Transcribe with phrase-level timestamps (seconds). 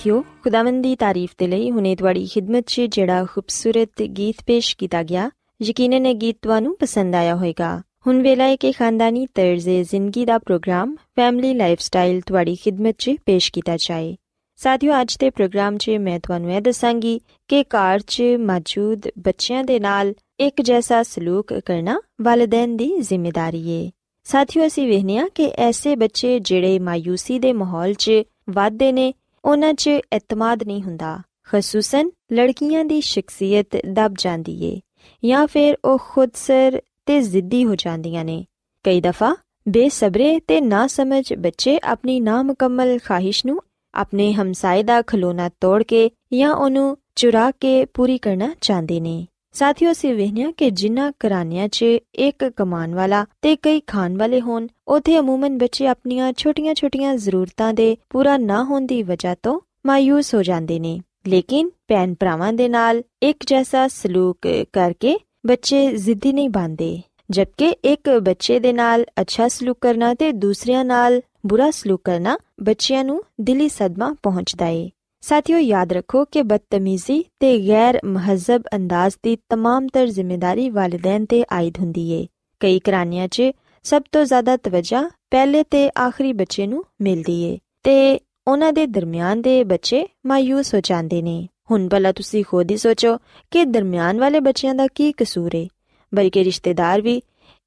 [0.00, 5.02] ਸਾਥਿਓ, ਖੁਦਾਵੰਦ ਦੀ ਤਾਰੀਫ ਤੇ ਲਈ ਹੁਨੇ ਤੁਹਾਡੀ ਖidmat 'ਚ ਜਿਹੜਾ ਖੂਬਸੂਰਤ ਗੀਤ ਪੇਸ਼ ਕੀਤਾ
[5.02, 5.30] ਗਿਆ,
[5.62, 10.38] ਯਕੀਨਨ ਇਹ ਗੀਤ ਤੁਹਾਨੂੰ ਪਸੰਦ ਆਇਆ ਹੋਵੇਗਾ। ਹੁਣ ਵੇਲਾ ਹੈ ਕਿ ਖਾਨਦਾਨੀ ਤਰਜ਼ੇ ਜ਼ਿੰਦਗੀ ਦਾ
[10.38, 14.16] ਪ੍ਰੋਗਰਾਮ ਫੈਮਿਲੀ ਲਾਈਫਸਟਾਈਲ ਤੁਹਾਡੀ ਖidmat 'ਚ ਪੇਸ਼ ਕੀਤਾ ਜਾਏ।
[14.56, 19.78] ਸਾਥਿਓ, ਅੱਜ ਦੇ ਪ੍ਰੋਗਰਾਮ 'ਚ ਮੈਂ ਤੁਹਾਨੂੰ ਇਹ ਦੱਸਾਂਗੀ ਕਿ ਘਰ 'ਚ ਮੌਜੂਦ ਬੱਚਿਆਂ ਦੇ
[19.80, 23.90] ਨਾਲ ਇੱਕ ਜੈਸਾ ਸਲੂਕ ਕਰਨਾ ਵਾਲਿਦੈਨ ਦੀ ਜ਼ਿੰਮੇਵਾਰੀ ਹੈ
[24.26, 29.12] ਸਾਥਿਓ, ਅਸੀਂ ਵੇਖਿਆ ਕਿ ਐਸੇ ਬੱਚੇ ਜਿਹੜੇ ਮਾਇੂਸੀ ਦੇ ਮਾਹੌਲ 'ਚ ਵਾਧੇ ਨੇ
[29.44, 34.80] ਉਹਨਾਂ 'ਚ ਇਤਮਾਦ ਨਹੀਂ ਹੁੰਦਾ। ਖਸੂਸਨ ਲੜਕੀਆਂ ਦੀ ਸ਼ਖਸੀਅਤ ਦਬ ਜਾਂਦੀ ਏ
[35.24, 38.44] ਜਾਂ ਫਿਰ ਉਹ ਖੁਦਸਰ ਤੇ ਜ਼ਿੱਦੀ ਹੋ ਜਾਂਦੀਆਂ ਨੇ।
[38.84, 39.36] ਕਈ ਦਫਾ
[39.68, 43.60] ਬੇਸਬਰੇ ਤੇ ਨਾ ਸਮਝ ਬੱਚੇ ਆਪਣੀ ਨਾਮੁਕੰਮਲ ਖਾਹਿਸ਼ ਨੂੰ
[43.94, 49.90] ਆਪਣੇ ਹਮਸਾਏ ਦਾ ਖਲੋਣਾ ਤੋੜ ਕੇ ਜਾਂ ਉਹਨੂੰ ਚੁਰਾ ਕੇ ਪੂਰੀ ਕਰਨਾ ਚਾਹੁੰਦੇ ਨੇ। ਸਾਥੀਓ,
[49.90, 51.82] ਅਸੀਂ ਵੇਖਿਆ ਕਿ ਜਿਨ੍ਹਾਂ ਘਰਾਣਿਆਂ 'ਚ
[52.14, 57.96] ਇੱਕ ਕਮਾਨ ਵਾਲਾ ਤੇ ਕਈ ਖਾਣ ਵਾਲੇ ਹੋਣ, ਉਥੇ ਅਮੂਮਨ ਬੱਚੇ ਆਪਣੀਆਂ ਛੋਟੀਆਂ-ਛੋਟੀਆਂ ਜ਼ਰੂਰਤਾਂ ਦੇ
[58.10, 63.02] ਪੂਰਾ ਨਾ ਹੋਣ ਦੀ ਵਜ੍ਹਾ ਤੋਂ ਮਾਇੂਸ ਹੋ ਜਾਂਦੇ ਨੇ। ਲੇਕਿਨ ਭੈਣ ਭਰਾਵਾਂ ਦੇ ਨਾਲ
[63.22, 65.16] ਇੱਕ ਜੈਸਾ ਸਲੂਕ ਕਰਕੇ
[65.46, 67.00] ਬੱਚੇ ਜ਼ਿੱਦੀ ਨਹੀਂ ਬਣਦੇ,
[67.30, 73.04] ਜਦਕਿ ਇੱਕ ਬੱਚੇ ਦੇ ਨਾਲ ਅੱਛਾ ਸਲੂਕ ਕਰਨਾ ਤੇ ਦੂਸਰਿਆਂ ਨਾਲ ਬੁਰਾ ਸਲੂਕ ਕਰਨਾ ਬੱਚਿਆਂ
[73.04, 74.90] ਨੂੰ ਦਿਲੀ ਸਦਮਾ ਪਹੁੰਚਦਾ ਏ।
[75.23, 81.43] ਸਾਥੀਓ ਯਾਦ ਰੱਖੋ ਕਿ ਬਦਤਮੀਜ਼ੀ ਤੇ ਗੈਰ ਮਹਜ਼ਬ ਅੰਦਾਜ਼ ਦੀ तमाम ਤਰ ਜ਼ਿੰਮੇਵਾਰੀ ਵਾਲਿਦੈਨ ਤੇ
[81.51, 82.25] ਆਇਦ ਹੁੰਦੀ ਏ
[82.61, 83.51] ਕਈ ਕਰਾਨੀਆਂ 'ਚ
[83.85, 85.01] ਸਭ ਤੋਂ ਜ਼ਿਆਦਾ ਤਵੱਜਾ
[85.31, 90.79] ਪਹਿਲੇ ਤੇ ਆਖਰੀ ਬੱਚੇ ਨੂੰ ਮਿਲਦੀ ਏ ਤੇ ਉਹਨਾਂ ਦੇ ਦਰਮਿਆਨ ਦੇ ਬੱਚੇ ਮਾਇੂਸ ਹੋ
[90.83, 93.17] ਜਾਂਦੇ ਨੇ ਹੁਣ ਭਲਾ ਤੁਸੀਂ ਖੁਦ ਹੀ ਸੋਚੋ
[93.51, 95.67] ਕਿ ਦਰਮਿਆਨ ਵਾਲੇ ਬੱਚਿਆਂ ਦਾ ਕੀ ਕਸੂਰ ਏ
[96.13, 97.15] ਬਲਕਿ ਰਿਸ਼ਤੇਦਾਰ ਵੀ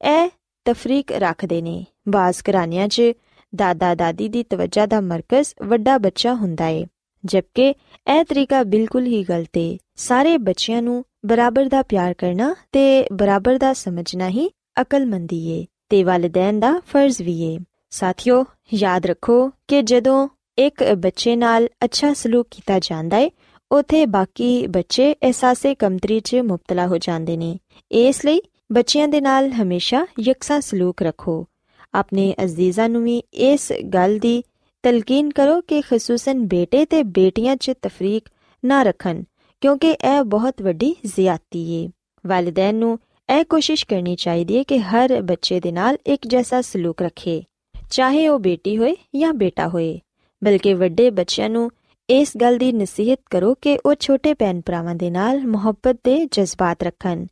[0.00, 0.28] ਇਹ
[0.66, 3.12] ਤਫਰੀਕ ਰੱਖਦੇ ਨੇ ਬਾਜ਼ ਕਰਾਨੀਆਂ 'ਚ
[3.52, 6.84] ਦਾਦਾ ਦਾਦੀ ਦੀ ਤਵੱਜਾ ਦਾ ਮਰਕਜ਼ ਵੱਡਾ ਬੱਚਾ ਹੁੰਦਾ ਏ
[7.25, 7.75] ਜਦਕਿ
[8.19, 13.57] ਇਹ ਤਰੀਕਾ ਬਿਲਕੁਲ ਹੀ ਗਲਤ ਏ। ਸਾਰੇ ਬੱਚਿਆਂ ਨੂੰ ਬਰਾਬਰ ਦਾ ਪਿਆਰ ਕਰਨਾ ਤੇ ਬਰਾਬਰ
[13.57, 14.49] ਦਾ ਸਮਝਣਾ ਹੀ
[14.81, 17.57] ਅਕਲਮੰਦੀ ਏ ਤੇ ਵਾਲਿਦੈਨ ਦਾ ਫਰਜ਼ ਵੀ ਏ।
[17.89, 20.27] ਸਾਥਿਓ, ਯਾਦ ਰੱਖੋ ਕਿ ਜਦੋਂ
[20.57, 23.31] ਇੱਕ ਬੱਚੇ ਨਾਲ ਅੱਛਾ ਸਲੂਕ ਕੀਤਾ ਜਾਂਦਾ ਏ,
[23.71, 27.57] ਉਥੇ ਬਾਕੀ ਬੱਚੇ ਅਹਿਸਾਸੇ ਕਮਤਰੀ 'ਚ ਮੁਬਤਲਾ ਹੋ ਜਾਂਦੇ ਨੇ।
[27.91, 28.41] ਇਸ ਲਈ
[28.71, 31.47] ਬੱਚਿਆਂ ਦੇ ਨਾਲ ਹਮੇਸ਼ਾ ਯਕਸਾ ਸਲੂਕ ਰੱਖੋ।
[31.93, 34.43] ਆਪਣੇ ਅਜ਼ੀਜ਼ਾਂ ਨੂੰ ਵੀ ਇਸ ਗੱਲ ਦੀ
[34.83, 38.25] ਤਲਕੀਨ ਕਰੋ ਕਿ ਖਸੂਸਨ ਬੇਟੇ ਤੇ ਬੇਟੀਆਂ 'ਚ ਤਫਰੀਕ
[38.65, 39.23] ਨਾ ਰੱਖਣ,
[39.61, 41.89] ਕਿਉਂਕਿ ਇਹ ਬਹੁਤ ਵੱਡੀ ਜ਼ਿਆਦਤੀ ਏ।
[42.27, 42.99] ਵਾਲਿਦੈਨ ਨੂੰ
[43.39, 47.43] ਇਹ ਕੋਸ਼ਿਸ਼ ਕਰਨੀ ਚਾਹੀਦੀ ਹੈ ਕਿ ਹਰ ਬੱਚੇ ਦੇ ਨਾਲ ਇੱਕ ਜੈਸਾ ਸਲੂਕ ਰੱਖੇ,
[47.91, 49.99] ਚਾਹੇ ਉਹ ਬੇਟੀ ਹੋਏ ਜਾਂ ਬੇਟਾ ਹੋਏ।
[50.43, 51.71] ਬਲਕਿ ਵੱਡੇ ਬੱਚਿਆਂ ਨੂੰ
[52.09, 56.83] ਇਸ ਗੱਲ ਦੀ ਨਸੀਹਤ ਕਰੋ ਕਿ ਉਹ ਛੋਟੇ ਭੈਣ ਭਰਾਵਾਂ ਦੇ ਨਾਲ ਮੁਹੱਬਤ ਦੇ ਜਜ਼ਬਾਤ
[56.83, 57.25] ਰੱਖਣ।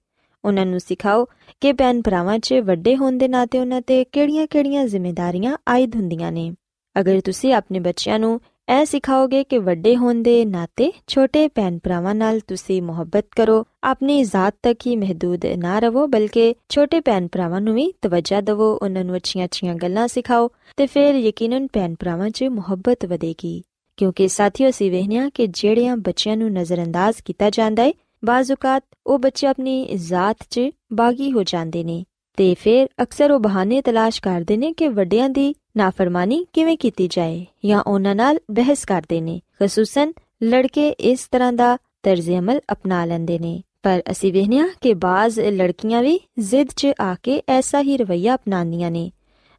[0.46, 1.26] ਉਹਨਾਂ ਨੂੰ ਸਿਖਾਓ
[1.62, 6.52] ਕਿ ਭੈਣ ਭਰਾਵਾਂ 'ਚ ਵੱਡੇ ਹੋਣ ਦੇ ਨਾਤੇ ਉਹਨਾਂ ਤੇ ਕਿਹੜੀਆਂ-ਕਿਹੜੀਆਂ ਜ਼ਿੰਮੇਵਾਰੀਆਂ ਆਇਦ ਹੁੰਦੀਆਂ ਨੇ।
[7.00, 8.40] ਅਗਰ ਤੁਸੀਂ ਆਪਣੇ ਬੱਚਿਆਂ ਨੂੰ
[8.70, 14.24] ਇਹ ਸਿਖਾਓਗੇ ਕਿ ਵੱਡੇ ਹੋਣ ਦੇ ਨਾਤੇ ਛੋਟੇ ਭੈਣ ਭਰਾਵਾਂ ਨਾਲ ਤੁਸੀਂ ਮੁਹੱਬਤ ਕਰੋ, ਆਪਣੀ
[14.24, 19.04] ਜ਼ਾਤ ਤੱਕ ਹੀ ਮਹਦੂਦ ਨਾ ਰਹੋ, ਬਲਕਿ ਛੋਟੇ ਭੈਣ ਭਰਾਵਾਂ ਨੂੰ ਵੀ ਤਵੱਜਾ ਦਿਵੋ, ਉਹਨਾਂ
[19.04, 23.62] ਨੂੰ ਅੱਛੀਆਂ-ਅੱਛੀਆਂ ਗੱਲਾਂ ਸਿਖਾਓ ਤੇ ਫਿਰ ਯਕੀਨਨ ਭੈਣ ਭਰਾਵਾਂ 'ਚ ਮੁਹੱਬਤ ਵਧੇਗੀ।
[23.98, 27.92] ਕਿਉਂਕਿ ਸਾਥੀਓ ਸੀ ਵਹਿਨਿਆ ਕਿ ਜਿਹੜਿਆਂ ਬੱਚਿਆਂ ਨੂੰ ਨਜ਼ਰਅੰਦਾਜ਼ ਕੀਤਾ ਜਾਂਦਾ ਹੈ
[28.26, 30.62] ਬਾਜ਼ੂਕਾਤ ਉਹ ਬੱਚੇ ਆਪਣੀ ਜ਼ਾਤ 'ਚ
[30.94, 32.04] ਬਾਗੀ ਹੋ ਜਾਂਦੇ ਨੇ
[32.38, 37.46] ਤੇ ਫਿਰ ਅਕਸਰ ਉਹ ਬਹਾਨੇ ਤਲਾਸ਼ ਕਰਦੇ ਨੇ ਕਿ ਵੱਡਿਆਂ ਦੀ ਨਾਫਰਮਾਨੀ ਕਿਵੇਂ ਕੀਤੀ ਜਾਏ
[37.66, 39.42] ਜਾਂ ਉਹਨਾਂ ਨਾਲ ਬਹਿਸ ਕਰਦੇ ਨੇ?
[39.60, 40.14] ਖਸੂਸਨ
[40.44, 46.02] ਲੜਕੇ ਇਸ ਤਰ੍ਹਾਂ ਦਾ ਤਰਜ਼ ਅਮਲ ਅਪਣਾ ਲੈਂਦੇ ਨੇ। ਪਰ ਅਸੀਂ ਵੇਖਿਆ ਕਿ ਬਾਜ਼ ਲੜਕੀਆਂ
[46.02, 49.12] ਵੀ ਜ਼ਿੱਦ 'ਚ ਆ ਕੇ ਐਸਾ ਹੀ ਰਵਈਆ ਅਪਣਾਉਂਦੀਆਂ ਨੇ।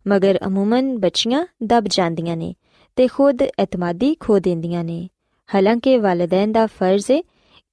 [0.09, 2.55] ਮਗਰ ਅਮੂਮਨ ਬੱਚੀਆਂ ਦਬ ਜਾਂਦੀਆਂ ਨੇ
[2.97, 5.09] ਤੇ ਖੁਦ ਇਤਮਾਦੀ ਖੋ ਦਿੰਦੀਆਂ ਨੇ।
[5.55, 7.23] ਹਾਲਾਂਕਿ ਵਾਲਿਦੈਨ ਦਾ ਫਰਜ਼ ਹੈ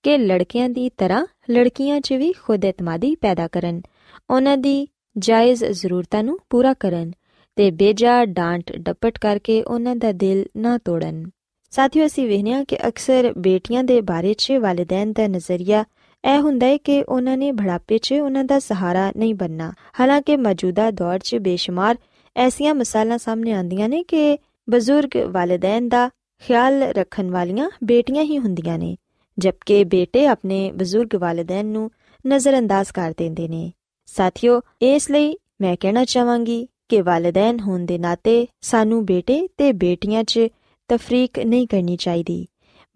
[0.04, 3.82] ਕਿ ਲੜਕਿਆਂ ਦੀ ਤਰ੍ਹਾਂ ਲੜਕੀਆਂ 'ਚ ਵੀ ਖੁਦ ਇਤਮਾਦੀ ਪੈਦਾ ਕਰਨ।
[4.30, 4.88] ਉਹਨਾਂ ਦੀ
[5.18, 7.12] ਜਾਇਜ਼ ਜ਼ਰੂਰਤਾਂ ਨੂੰ ਪੂਰਾ ਕਰਨ।
[7.60, 11.30] ਤੇ ਬੇਜਾ ਡਾਂਟ ਡਪਟ ਕਰਕੇ ਉਹਨਾਂ ਦਾ ਦਿਲ ਨਾ ਤੋੜਨ।
[11.70, 15.84] ਸਾਥੀਓ, ਅਸੀਂ ਵੇਖਿਆ ਕਿ ਅਕਸਰ ਬੇਟੀਆਂ ਦੇ ਬਾਰੇ 'ਚ ਵਾਲਿਦੈਨ ਦਾ ਨਜ਼ਰੀਆ
[16.24, 20.92] ਇਹ ਹੁੰਦਾ ਹੈ ਕਿ ਉਹਨਾਂ ਨੇ ਬੁਢਾਪੇ 'ਚ ਉਹਨਾਂ ਦਾ ਸਹਾਰਾ ਨਹੀਂ ਬੰਨਾ ਹਾਲਾਂਕਿ ਮੌਜੂਦਾ
[20.92, 21.98] ਦੌਰ 'ਚ ਬੇਸ਼ੁਮਾਰ
[22.36, 24.38] ਐਸੀਆਂ ਮਿਸਾਲਾਂ ਸਾਹਮਣੇ ਆਉਂਦੀਆਂ ਨੇ ਕਿ
[24.70, 26.10] ਬਜ਼ੁਰਗ ਵਾਲਿਦੈਨ ਦਾ
[26.42, 28.96] ਖਿਆਲ ਰੱਖਣ ਵਾਲੀਆਂ ਬੇਟੀਆਂ ਹੀ ਹੁੰਦੀਆਂ ਨੇ,
[29.38, 31.92] ਜਦਕਿ ਬੇਟੇ ਆਪਣੇ ਬਜ਼ੁਰਗ ਵਾਲਿਦੈਨ ਨੂੰ
[32.28, 33.72] ਨਜ਼ਰਅੰਦਾਜ਼ ਕਰ ਦਿੰਦੇ ਨੇ।
[34.06, 40.24] ਸਾਥੀਓ, ਇਸ ਲਈ ਮੈਂ ਕਹਿਣਾ ਚਾਹਾਂਗੀ ਕਿ ਵਾਲਿਦੈਨ ਹੋਣ ਦੇ ਨਾਤੇ ਸਾਨੂੰ ਬੇਟੇ ਤੇ ਬੇਟੀਆਂ
[40.24, 40.40] 'ਚ
[40.88, 42.46] ਤਫਰੀਕ ਨਹੀਂ ਕਰਨੀ ਚਾਹੀਦੀ।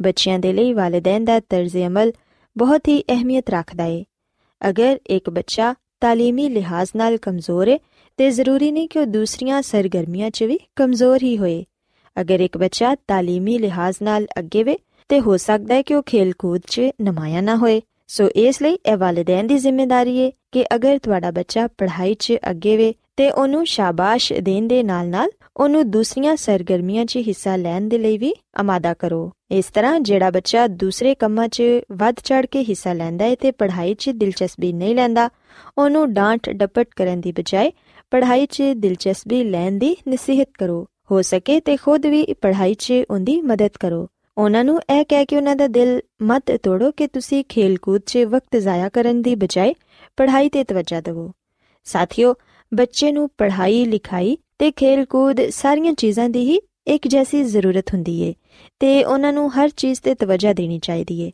[0.01, 2.11] ਬੱਚਿਆਂ ਦੇ ਲਈ ਵਾਲਿਦੈਨ ਦਾ ਤਰਜ਼ ਅਮਲ
[2.57, 4.03] ਬਹੁਤ ਹੀ ਅਹਿਮੀਅਤ ਰੱਖਦਾ ਹੈ
[4.69, 7.79] ਅਗਰ ਇੱਕ ਬੱਚਾ ਤਾਲੀਮੀ ਲਿਹਾਜ਼ ਨਾਲ ਕਮਜ਼ੋਰ ਹੈ
[8.17, 11.65] ਤੇ ਜ਼ਰੂਰੀ ਨਹੀਂ ਕਿ ਉਹ ਦੂਸਰੀਆਂ ਸਰਗਰਮੀਆਂ 'ਚ ਵੀ ਕਮਜ਼ੋਰ ਹੀ ਹੋਏ।
[12.21, 14.77] ਅਗਰ ਇੱਕ ਬੱਚਾ ਤਾਲੀਮੀ ਲਿਹਾਜ਼ ਨਾਲ ਅੱਗੇ ਵੇ,
[15.09, 17.81] ਤੇ ਹੋ ਸਕਦਾ ਹੈ ਕਿ ਉਹ ਖੇਲ-ਕੂਦ 'ਚ ਨਮਾਇਆ ਨਾ ਹੋਏ।
[18.13, 22.77] ਸੋ ਇਸ ਲਈ ਇਹ ਵਾਲਿਦੈਨ ਦੀ ਜ਼ਿੰਮੇਵਾਰੀ ਹੈ ਕਿ ਅਗਰ ਤੁਹਾਡਾ ਬੱਚਾ ਪੜ੍ਹਾਈ 'ਚ ਅੱਗੇ
[22.77, 28.17] ਵੇ ਤੇ ਉਹਨੂੰ ਸ਼ਾਬਾਸ਼ ਦੇਣ ਦੇ ਨਾਲ-ਨਾਲ ਉਹਨੂੰ ਦੂਸਰੀਆਂ ਸਰਗਰਮੀਆਂ 'ਚ ਹਿੱਸਾ ਲੈਣ ਦੇ ਲਈ
[28.17, 33.25] ਵੀ ਆਮਾਦਾ ਕਰੋ। ਇਸ ਤਰ੍ਹਾਂ ਜਿਹੜਾ ਬੱਚਾ ਦੂਸਰੇ ਕੰਮਾਂ 'ਚ ਵੱਧ ਚੜ ਕੇ ਹਿੱਸਾ ਲੈਂਦਾ
[33.25, 35.29] ਹੈ ਤੇ ਪੜ੍ਹਾਈ 'ਚ ਦਿਲਚਸਪੀ ਨਹੀਂ ਲੈਂਦਾ,
[35.77, 37.71] ਉਹਨੂੰ ਡਾਂਟ ਡਪਟ ਕਰਨ ਦੀ ਬਜਾਏ
[38.11, 43.41] ਪੜ੍ਹਾਈ 'ਚ ਦਿਲਚਸਪੀ ਲੈਣ ਦੀ ਨਸੀਹਤ ਕਰੋ। ਹੋ ਸਕੇ ਤੇ ਖੁਦ ਵੀ ਪੜ੍ਹਾਈ 'ਚ ਉਹਦੀ
[43.41, 48.01] ਮਦਦ ਕਰੋ। ਉਹਨਾਂ ਨੂੰ ਇਹ ਕਹਿ ਕੇ ਉਹਨਾਂ ਦਾ ਦਿਲ ਮਤ ਤੋੜੋ ਕਿ ਤੁਸੀਂ ਖੇਲ-ਕੂਦ
[48.05, 49.75] 'ਚ ਵਕਤ ਜ਼ਾਇਆ ਕਰਨ ਦੀ ਬਜਾਏ
[50.17, 51.31] ਪੜ੍ਹਾਈ ਤੇ ਤਵੱਜਾ ਦਿਵੋ।
[51.83, 52.35] ਸਾਥੀਓ,
[52.73, 58.33] ਬੱਚੇ ਨੂੰ ਪੜ੍ਹਾਈ, ਲਿਖਾਈ ਤੇ ਖੇਲ-ਕੂਦ ਸਾਰੀਆਂ ਚੀਜ਼ਾਂ ਦੀ ਹੀ ਇੱਕ ਜੈਸੀ ਜ਼ਰੂਰਤ ਹੁੰਦੀ ਏ
[58.79, 61.31] ਤੇ ਉਹਨਾਂ ਨੂੰ ਹਰ ਚੀਜ਼ ਤੇ ਤਵੱਜਾ ਦੇਣੀ ਚਾਹੀਦੀ ਏ।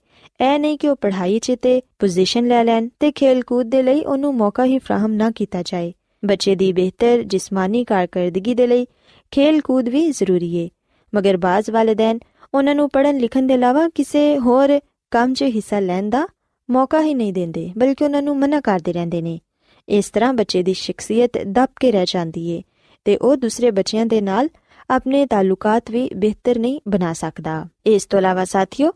[0.53, 4.35] ਇਹ ਨਹੀਂ ਕਿ ਉਹ ਪੜ੍ਹਾਈ 'ਚ ਤੇ ਪੋਜੀਸ਼ਨ ਲੈ ਲੈਣ ਤੇ ਖੇਲ-ਕੂਦ ਦੇ ਲਈ ਉਹਨੂੰ
[4.35, 5.93] ਮੌਕਾ ਹੀ ਫਰਾਹਮ ਨਾ ਕੀਤਾ ਜਾਏ।
[6.25, 8.85] ਬੱਚੇ ਦੀ ਬਿਹਤਰ, ਜਿਸਮਾਨੀ ਕਾਰਗਰਦਗੀ ਦੇ ਲਈ
[9.31, 10.69] ਖੇਲ-ਕੂਦ ਵੀ ਜ਼ਰੂਰੀ ਏ।
[11.15, 12.19] ਮਗਰ ਬਾਜ਼ ਵਾਲਿਦੈਨ
[12.53, 14.79] ਉਹਨਾਂ ਨੂੰ ਪੜ੍ਹਨ ਲਿਖਣ ਦੇ ਇਲਾਵਾ ਕਿਸੇ ਹੋਰ
[15.11, 16.27] ਕੰਮ 'ਚ ਹਿੱਸਾ ਲੈਣ ਦਾ
[16.69, 19.39] ਮੌਕਾ ਹੀ ਨਹੀਂ ਦਿੰਦੇ, ਬਲਕਿ ਉਹਨਾਂ ਨੂੰ ਮਨਾ ਕਰਦੇ ਰਹਿੰਦੇ ਨੇ।
[19.87, 22.61] ਇਸ ਤਰ੍ਹਾਂ ਬੱਚੇ ਦੀ ਸ਼ਖਸੀਅਤ ਦਬ ਕੇ ਰਹਿ ਜਾਂਦੀ ਏ
[23.05, 24.49] ਤੇ ਉਹ ਦੂਸਰੇ ਬੱਚਿਆਂ ਦੇ ਨਾਲ
[24.89, 28.91] ਆਪਣੇ ਤਾਲੁਕਾਤ ਵੀ ਬਿਹਤਰ ਨਹੀਂ ਬਣਾ ਸਕਦਾ। ਇਸ ਤੋਂ ਇਲਾਵਾ ਸਾਥੀਓ,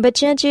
[0.00, 0.46] ਬੱਚਿਆਂ 'ਚ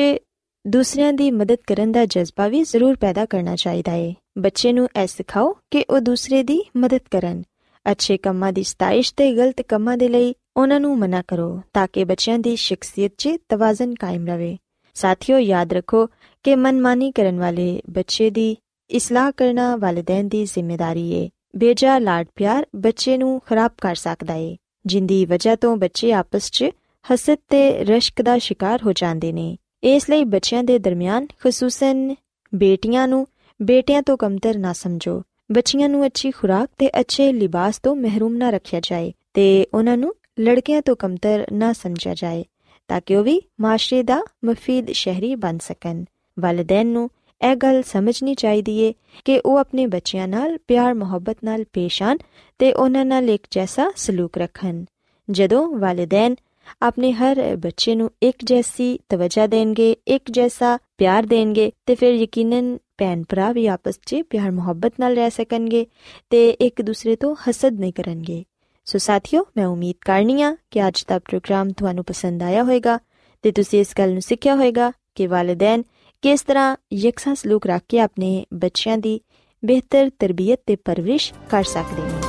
[0.65, 5.07] ਦੂਸਰਿਆਂ ਦੀ ਮਦਦ ਕਰਨ ਦਾ ਜਜ਼ਬਾ ਵੀ ਜ਼ਰੂਰ ਪੈਦਾ ਕਰਨਾ ਚਾਹੀਦਾ ਏ। ਬੱਚੇ ਨੂੰ ਇਹ
[5.07, 7.43] ਸਿਖਾਓ ਕਿ ਉਹ ਦੂਸਰੇ ਦੀ ਮਦਦ ਕਰਨ,
[7.85, 12.03] ਅੱਛੇ ਕੰਮਾਂ ਦੀ ਸਤਾਇਸ਼ ਤੇ ਗਲਤ ਕੰਮਾਂ ਦੇ ਲਈ ਉਹਨਾਂ ਨੂੰ ਮਨਾ ਕਰੋ ਤਾਂ ਕਿ
[12.03, 14.57] ਬੱਚਿਆਂ ਦੀ ਸ਼ਖਸੀਅਤ 'ਚ ਤਵਾਜ਼ਨ ਕਾਇਮ ਰਵੇ।
[14.93, 16.07] ਸਾਥੀਓ, ਯਾਦ ਰੱਖੋ
[16.43, 18.55] ਕਿ ਮਨਮਾਨੀ ਕਰਨ ਵਾਲੇ ਬੱਚੇ ਦੀ
[18.89, 24.57] ਇਸਲਾਹ ਕਰਨਾ ਵਾਲਿਦੈਨ ਦੀ ਜ਼ਿੰਮੇਵਾਰੀ ਏ। ਬੇਜਾ ਲਾਡ ਪਿਆਰ ਬੱਚੇ ਨੂੰ ਖਰਾਬ ਕਰ ਸਕਦਾ ਏ,
[24.85, 26.65] ਜਿੰਦੀ ਵਜ੍ਹਾ ਤੋਂ ਬੱਚੇ ਆਪਸ 'ਚ
[27.05, 32.15] ਹਸਦ ਤੇ ਰਸ਼ਕ ਦਾ ਸ਼ਿਕਾਰ ਹੋ ਜਾਂਦੇ ਨੇ। ਇਸ ਲਈ ਬੱਚਿਆਂ ਦੇ ਦਰਮਿਆਨ ਖਸੂਸਨ
[32.55, 33.27] ਬੇਟੀਆਂ ਨੂੰ
[33.61, 35.21] ਬੇਟਿਆਂ ਤੋਂ ਕਮਤਰ ਨਾ ਸਮਝੋ।
[35.51, 40.15] ਬੱਚੀਆਂ ਨੂੰ ਅੱਛੀ ਖੁਰਾਕ ਤੇ ਅੱਛੇ ਲਿਬਾਸ ਤੋਂ ਮਹਿਰੂਮ ਨਾ ਰੱਖਿਆ ਜਾਏ ਤੇ ਉਹਨਾਂ ਨੂੰ
[40.39, 42.45] ਲੜਕਿਆਂ ਤੋਂ ਕਮਤਰ ਨਾ ਸਮਝਿਆ ਜਾਏ,
[42.87, 46.03] ਤਾਂ ਕਿ ਉਹ ਵੀ ਮਾਸ਼ਰੇ ਦਾ ਮਫੀਦ ਸ਼ਹਿਰੀ ਬਣ ਸਕਣ।
[46.39, 47.09] ਵਾਲਿਦੈਨ ਨੂੰ
[47.51, 48.93] ਇਹ ਗੱਲ ਸਮਝਣੀ ਚਾਹੀਦੀ ਏ
[49.25, 52.17] ਕਿ ਉਹ ਆਪਣੇ ਬੱਚਿਆਂ ਨਾਲ ਪਿਆਰ, ਮੁਹੱਬਤ ਨਾਲ ਪੇਸ਼ ਆਣ
[52.59, 54.83] ਤੇ ਉਹਨਾਂ ਨਾਲ ਇੱਕ ਜੈਸਾ ਸਲੂਕ ਰੱਖਣ।
[55.31, 56.35] ਜਦੋਂ ਵਾਲਿਦੈਨ
[56.81, 62.77] ਆਪਣੇ ਹਰ ਬੱਚੇ ਨੂੰ ਇੱਕ ਜੈਸੀ ਤਵੱਜਾ ਦੇਣਗੇ, ਇੱਕ ਜੈਸਾ ਪਿਆਰ ਦੇਣਗੇ ਤੇ ਫਿਰ ਯਕੀਨਨ
[62.97, 65.85] ਭੈਣ ਭਰਾ ਵੀ ਆਪਸ 'ਚ ਪਿਆਰ ਮੁਹੱਬਤ ਨਾਲ ਰਹਿ ਸਕਣਗੇ
[66.29, 68.43] ਤੇ ਇੱਕ ਦੂਸਰੇ ਤੋਂ ਹਸਦ ਨਹੀਂ ਕਰਨਗੇ।
[68.87, 72.99] ਸੋ ਸਾਥੀਓ ਮੈਂ ਉਮੀਦ ਕਰਨੀ ਕਰਨੀਆ ਕਿ ਅੱਜ ਦਾ ਪ੍ਰੋਗਰਾਮ ਤੁਹਾਨੂੰ ਪਸੰਦ ਆਇਆ ਹੋਵੇਗਾ
[73.43, 75.83] ਤੇ ਤੁਸੀਂ ਇਸ ਗੱਲ ਨੂੰ ਸਿੱਖਿਆ ਹੋਵੇਗਾ ਕਿ ਵਾਲਿਦੈਨ
[76.21, 79.21] ਕਿਸ ਤਰ੍ਹਾਂ ਯਕਸਾ ਸਲੂਕ ਰੱਖ ਕੇ ਆਪਣੇ ਬੱਚਿਆਂ ਦੀ
[79.65, 82.21] ਬਿਹਤਰ ਤਰਬੀਅਤ ਤੇ ਪਰਵਰਿਸ਼ ਕਰ ਸਕਦੇ ਨੇ।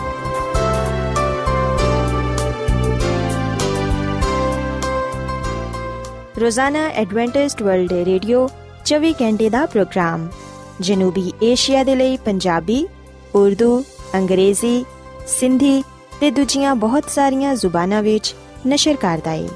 [6.40, 8.48] ਰੋਜ਼ਾਨਾ ਐਡਵੈਂਟਿਸਟ ਵਰਲਡ ਰੇਡੀਓ
[8.84, 10.28] 24 ਘੰਟੇ ਦਾ ਪ੍ਰੋਗਰਾਮ
[10.80, 12.86] ਜਨੂਬੀ ਏਸ਼ੀਆ ਦੇ ਲਈ ਪੰਜਾਬੀ,
[13.34, 13.84] ਉਰਦੂ,
[14.14, 14.84] ਅੰਗਰੇਜ਼ੀ,
[15.26, 15.82] ਸਿੰਧੀ
[16.19, 18.35] ਤੇ ਦੂਜੀਆਂ ਬਹੁਤ ਸਾਰੀਆਂ ਜ਼ੁਬਾਨਾਂ ਵਿੱਚ
[18.67, 19.47] ਨਸ਼ਰ ਕਰਦਾ ਹੈ।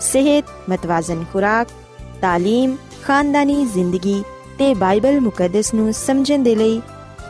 [0.00, 1.66] ਸਿਹਤ, ਮਤਵਾਜ਼ਨ ਖੁਰਾਕ,
[2.02, 4.22] تعلیم, ਖਾਨਦਾਨੀ ਜ਼ਿੰਦਗੀ
[4.58, 6.82] ਤੇ ਬਾਈਬਲ ਮੁਕੱਦਸ ਨੂੰ ਸਮਝਣ ਦੇ ਲਈ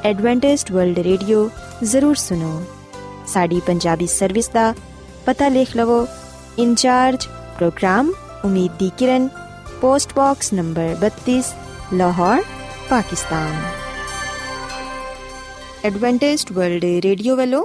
[0.05, 1.51] ਐਡਵੈਂਟਿਸਟ ਵਰਲਡ ਰੇਡੀਓ
[1.83, 2.63] ਜ਼ਰੂਰ ਸੁਨੋ।
[3.27, 4.75] ਸਾਡੀ ਪੰਜਾਬੀ ਸਰਵਿਸ ਦਾ
[5.27, 6.07] ਪਤਾ ਲਿਖ ਲਵੋ
[6.59, 8.13] incharge program
[8.45, 9.29] Umeed Di Kiran
[9.81, 11.43] post box number 32
[11.95, 12.43] Lahore
[12.91, 13.63] Pakistan
[15.85, 17.65] Adventist World Radio ਵੱਲੋਂ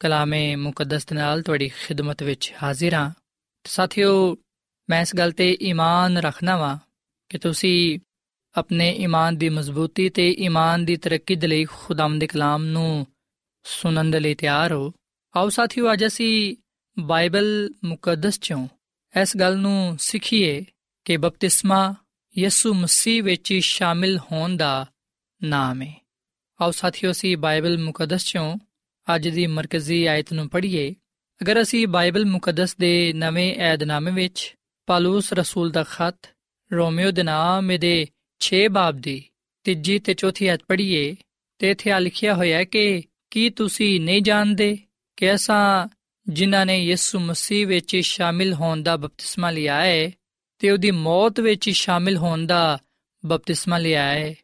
[0.00, 3.10] ਕਲਾਮੇ ਮੁਕੱਦਸ ਦੇ ਨਾਲ ਤੁਹਾਡੀ ਖਿਦਮਤ ਵਿੱਚ ਹਾਜ਼ਰ ਹਾਂ।
[3.64, 4.36] ਸਾਥਿਓ,
[4.90, 6.78] ਮੈਂ ਇਸ ਗੱਲ ਤੇ ਈਮਾਨ ਰੱਖਣਾ ਵਾਂ
[7.28, 7.98] ਕਿ ਤੁਸੀਂ
[8.54, 13.06] ਆਪਣੇ ਈਮਾਨ ਦੀ ਮਜ਼ਬੂਤੀ ਤੇ ਈਮਾਨ ਦੀ ਤਰੱਕੀ ਦੇ ਲਈ ਖੁਦਾਮ ਦੇ ਕਲਾਮ ਨੂੰ
[13.64, 14.92] ਸੁਣਨ ਦੇ ਲਈ ਤਿਆਰ ਹੋ।
[15.36, 16.56] ਆਓ ਸਾਥੀਓ, ਅੱਜ ਅਸੀਂ
[16.98, 18.68] ਬਾਈਬਲ ਮੁਕੱਦਸ ਚੋਂ
[19.22, 20.64] ਇਸ ਗੱਲ ਨੂੰ ਸਿੱਖੀਏ
[21.04, 21.94] ਕਿ ਬਪਤਿਸਮਾ
[22.38, 24.86] ਯਿਸੂ ਮਸੀਹ ਵਿੱਚ ਸ਼ਾਮਿਲ ਹੋਣ ਦਾ
[25.44, 26.06] ਨਾਮ ਹੈ
[26.60, 28.58] ਆਓ ਸਾਥੀਓ ਸੀ ਬਾਈਬਲ ਮੁਕੱਦਸ ਚੋਂ
[29.14, 30.94] ਅੱਜ ਦੀ ਮਰਕਜ਼ੀ ਆਇਤ ਨੂੰ ਪੜ੍ਹੀਏ।
[31.42, 34.54] ਅਗਰ ਅਸੀਂ ਬਾਈਬਲ ਮੁਕੱਦਸ ਦੇ ਨਵੇਂ ਏਧਨਾਮੇ ਵਿੱਚ
[34.86, 36.30] ਪਾਲੂਸ ਰਸੂਲ ਦਾ ਖਤ,
[36.72, 38.06] ਰੋਮੀਓ ਦੇ ਨਾਮ ਦੇ
[38.40, 39.24] 6 ਬਾਬ ਦੀ
[39.64, 41.16] ਤੀਜੀ ਤੇ ਚੌਥੀ ਆਇਤ ਪੜ੍ਹੀਏ,
[41.58, 44.78] ਤੇ ਇੱਥੇ ਆ ਲਿਖਿਆ ਹੋਇਆ ਹੈ ਕਿ ਕੀ ਤੁਸੀਂ ਨਹੀਂ ਜਾਣਦੇ
[45.16, 45.88] ਕਿ ਅਸਾਂ
[46.28, 50.10] ਜਿਨ੍ਹਾਂ ਨੇ ਯਿਸੂ ਮਸੀਹ ਵਿੱਚ ਸ਼ਾਮਿਲ ਹੋਣ ਦਾ ਬਪਤਿਸਮਾ ਲਿਆ ਹੈ
[50.58, 52.78] ਤੇ ਉਹਦੀ ਮੌਤ ਵਿੱਚ ਸ਼ਾਮਿਲ ਹੋਣ ਦਾ
[53.26, 54.34] ਬਪਤਿਸਮਾ ਲਿਆ ਹੈ।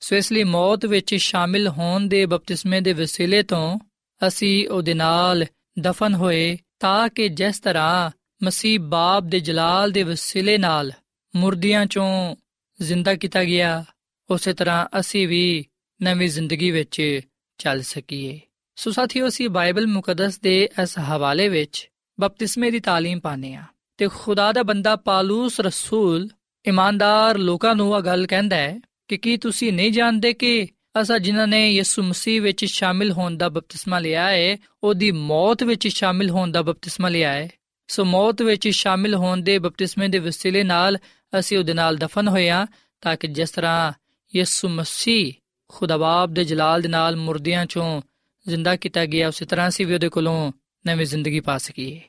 [0.00, 3.78] ਸੋ ਇਸ ਲਈ ਮੌਤ ਵਿੱਚ ਸ਼ਾਮਿਲ ਹੋਣ ਦੇ ਬਪਤਿਸਮੇ ਦੇ ਵਸੀਲੇ ਤੋਂ
[4.27, 5.45] ਅਸੀਂ ਉਹਦੇ ਨਾਲ
[5.79, 8.11] ਦਫਨ ਹੋਏ ਤਾਂ ਕਿ ਜਿਸ ਤਰ੍ਹਾਂ
[8.43, 10.91] ਮਸੀਹ ਬਾਪ ਦੇ ਜਲਾਲ ਦੇ ਵਸੀਲੇ ਨਾਲ
[11.35, 12.35] ਮੁਰਦਿਆਂ ਚੋਂ
[12.79, 13.83] ਜ਼ਿੰਦਾ ਕੀਤਾ ਗਿਆ
[14.29, 15.65] ਉਸੇ ਤਰ੍ਹਾਂ ਅਸੀਂ ਵੀ
[16.01, 17.21] ਨਵੀਂ ਜ਼ਿੰਦਗੀ ਵਿੱਚ
[17.59, 18.39] ਚੱਲ ਸਕੀਏ
[18.75, 23.63] ਸੋ ਸਾਥੀਓ ਅਸੀਂ ਬਾਈਬਲ ਮੁਕੱਦਸ ਦੇ ਇਸ ਹਵਾਲੇ ਵਿੱਚ ਬਪਤਿਸਮੇ ਦੀ تعلیم ਪਾਣੇ ਆ
[23.97, 26.29] ਤੇ ਖੁਦਾ ਦਾ ਬੰਦਾ ਪਾਲੂਸ ਰਸੂਲ
[26.65, 30.67] ਇਮਾਨਦਾਰ ਲੋਕਾਂ ਨੂੰ ਇਹ ਗੱਲ ਕਹਿੰਦਾ ਹੈ ਕਿ ਕੀ ਤੁਸੀਂ ਨਹੀਂ ਜਾਣਦੇ ਕਿ
[31.02, 35.88] ਅਸਾਂ ਜਿਨ੍ਹਾਂ ਨੇ ਯਿਸੂ ਮਸੀਹ ਵਿੱਚ ਸ਼ਾਮਿਲ ਹੋਣ ਦਾ ਬਪਤਿਸਮਾ ਲਿਆ ਹੈ ਉਹਦੀ ਮੌਤ ਵਿੱਚ
[35.88, 37.50] ਸ਼ਾਮਿਲ ਹੋਣ ਦਾ ਬਪਤਿਸਮਾ ਲਿਆ ਹੈ
[37.86, 40.98] ਸੋ ਮੌਤ ਵਿੱਚ ਸ਼ਾਮਿਲ ਹੋਣ ਦੇ ਬਪਤਿਸਮੇ ਦੇ ਵਸੀਲੇ ਨਾਲ
[41.38, 42.66] ਅਸੀਂ ਉਹਦੇ ਨਾਲ ਦਫਨ ਹੋਇਆ
[43.00, 43.92] ਤਾਂ ਕਿ ਜਿਸ ਤਰ੍ਹਾਂ
[44.36, 45.32] ਯਿਸੂ ਮਸੀਹ
[45.68, 48.02] ਖੁਦਾਬਾਬ ਦੇ ਜਲਾਲ ਦੇ ਨਾਲ ਮੁਰਦਿਆਂ ਚੋਂ
[48.48, 50.52] ਜ਼ਿੰਦਾ ਕੀਤਾ ਗਿਆ, ਉਸੇ ਤਰ੍ਹਾਂ ਅਸੀਂ ਵੀ ਉਹਦੇ ਕੋਲੋਂ
[50.86, 52.00] ਨਵੀਂ ਜ਼ਿੰਦਗੀ ਪਾ ਸਕੀਏ।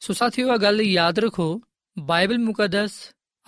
[0.00, 1.62] ਸੋ ਸਾਥੀਓ ਆ ਗੱਲ ਯਾਦ ਰੱਖੋ,
[1.98, 2.92] ਬਾਈਬਲ ਮੁਕੱਦਸ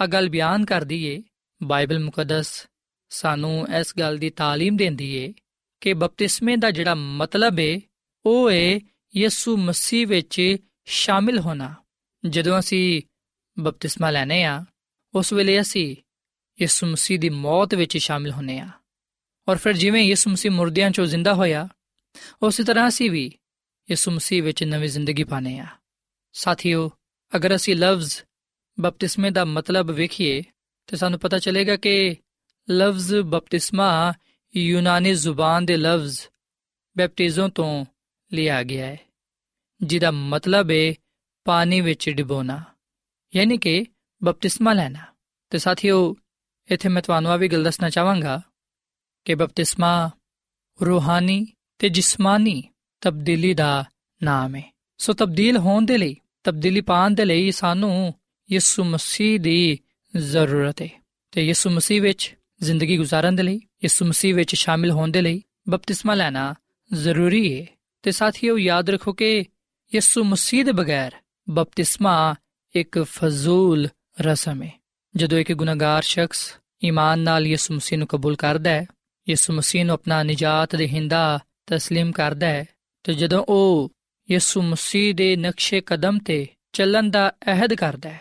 [0.00, 1.22] ਆ ਗੱਲ ਬਿਆਨ ਕਰਦੀ ਏ,
[1.62, 2.66] ਬਾਈਬਲ ਮੁਕੱਦਸ
[3.11, 5.33] ਸਾਨੂੰ ਇਸ ਗੱਲ ਦੀ تعلیم ਦਿੰਦੀ ਏ
[5.81, 7.79] ਕਿ ਬਪਤਿਸਮੇ ਦਾ ਜਿਹੜਾ ਮਤਲਬ ਏ
[8.25, 8.79] ਉਹ ਏ
[9.13, 11.73] ਯਿਸੂ ਮਸੀਹ ਵਿੱਚ ਸ਼ਾਮਿਲ ਹੋਣਾ
[12.23, 13.01] ਜਦੋਂ ਅਸੀਂ
[13.57, 14.63] ਬਪਤਿਸਮਾ ਲੈਨੇ ਆ
[15.13, 15.95] ਉਸ ਵੇਲੇ ਅਸੀਂ
[16.59, 18.69] ਯਿਸੂ ਮਸੀਹ ਦੀ ਮੌਤ ਵਿੱਚ ਸ਼ਾਮਿਲ ਹੁੰਨੇ ਆ
[19.47, 21.67] ਔਰ ਫਿਰ ਜਿਵੇਂ ਯਿਸੂ ਮਸੀਹ ਮੁਰਦਿਆਂ ਚੋਂ ਜ਼ਿੰਦਾ ਹੋਇਆ
[22.41, 23.31] ਉਸੇ ਤਰ੍ਹਾਂ ਅਸੀਂ ਵੀ
[23.89, 25.65] ਯਿਸੂ ਮਸੀਹ ਵਿੱਚ ਨਵੀਂ ਜ਼ਿੰਦਗੀ ਪਾਣੇ ਆ
[26.35, 26.89] ਸਾਥੀਓ
[27.31, 28.15] ਅਗਰ ਅਸੀਂ ਲਫ਼ਜ਼
[28.77, 30.41] ਬਪਤਿਸਮੇ ਦਾ ਮਤਲਬ ਵੇਖੀਏ
[30.87, 32.15] ਤੇ ਸਾਨੂੰ ਪਤਾ ਚੱਲੇਗਾ ਕਿ
[32.70, 34.12] ਲਫ਼ਜ਼ ਬਪਤਿਸਮਾ
[34.56, 36.20] ਯੂਨਾਨੀ ਜ਼ੁਬਾਨ ਦੇ ਲਫ਼ਜ਼
[36.96, 37.84] ਬੈਪਟਿਜ਼ਮ ਤੋਂ
[38.32, 39.00] ਲਿਆ ਗਿਆ ਹੈ,
[39.82, 40.94] ਜਿਹਦਾ ਮਤਲਬ ਹੈ
[41.44, 42.62] ਪਾਣੀ ਵਿੱਚ ਡਿਬੋਣਾ,
[43.36, 43.86] ਯਾਨੀ ਕਿ
[44.24, 44.98] ਬਪਤਿਸਮਾ ਲੈਣਾ।
[45.50, 46.16] ਤੇ ਸਾਥੀਓ,
[46.70, 48.42] ਇੱਥੇ ਮੈਂ ਤੁਹਾਨੂੰ ਆ ਵੀ ਗੱਲ ਦੱਸਣਾ ਚਾਹਾਂਗਾ
[49.24, 50.10] ਕਿ ਬਪਤਿਸਮਾ
[50.86, 51.46] ਰੂਹਾਨੀ
[51.78, 52.62] ਤੇ ਜਿਸਮਾਨੀ
[53.00, 53.84] ਤਬਦੀਲੀ ਦਾ
[54.22, 58.14] ਨਾਮ ਹੈ। ਸੋ ਤਬਦੀਲ ਹੋਣ ਦੇ ਲਈ, ਤਬਦੀਲੀ ਪਾਉਣ ਦੇ ਲਈ ਸਾਨੂੰ
[58.52, 59.78] ਯਿਸੂ ਮਸੀਹ ਦੀ
[60.16, 60.88] ਜ਼ਰੂਰਤ ਹੈ।
[61.30, 65.42] ਤੇ ਯਿਸੂ ਮਸੀਹ ਵਿੱਚ ਜ਼ਿੰਦਗੀ گزارਣ ਦੇ ਲਈ, ਯਿਸੂ ਮਸੀਹ ਵਿੱਚ ਸ਼ਾਮਿਲ ਹੋਣ ਦੇ ਲਈ
[65.68, 66.54] ਬਪਤਿਸਮਾ ਲੈਣਾ
[66.92, 67.66] ਜ਼ਰੂਰੀ ਹੈ
[68.02, 69.44] ਤੇ ਸਾਥੀਓ, ਯਾਦ ਰੱਖੋ ਕਿ
[69.94, 71.12] ਯਿਸੂ ਮਸੀਹ ਦੇ ਬਗੈਰ
[71.50, 72.34] ਬਪਤਿਸਮਾ
[72.76, 73.88] ਇੱਕ ਫਜ਼ੂਲ
[74.20, 74.72] ਰਸਮ ਹੈ
[75.16, 78.86] ਜਦੋਂ ਇੱਕ ਗੁਨਾਹਗਾਰ ਸ਼ਖਸ ਈਮਾਨ ਨਾਲ ਯਿਸੂ ਮਸੀਹ ਨੂੰ ਕਬੂਲ ਕਰਦਾ ਹੈ,
[79.28, 81.38] ਯਿਸੂ ਮਸੀਹ ਨੂੰ ਆਪਣਾ ਨਜਾਤ ਦੇਹਿੰਦਾ
[81.72, 82.64] تسلیم ਕਰਦਾ ਹੈ,
[83.02, 83.92] ਤੇ ਜਦੋਂ ਉਹ
[84.30, 88.20] ਯਿਸੂ ਮਸੀਹ ਦੇ ਨਕਸ਼ੇ ਕਦਮ ਤੇ ਚੱਲਣ ਦਾ ਅਹਿਦ ਕਰਦਾ ਹੈ,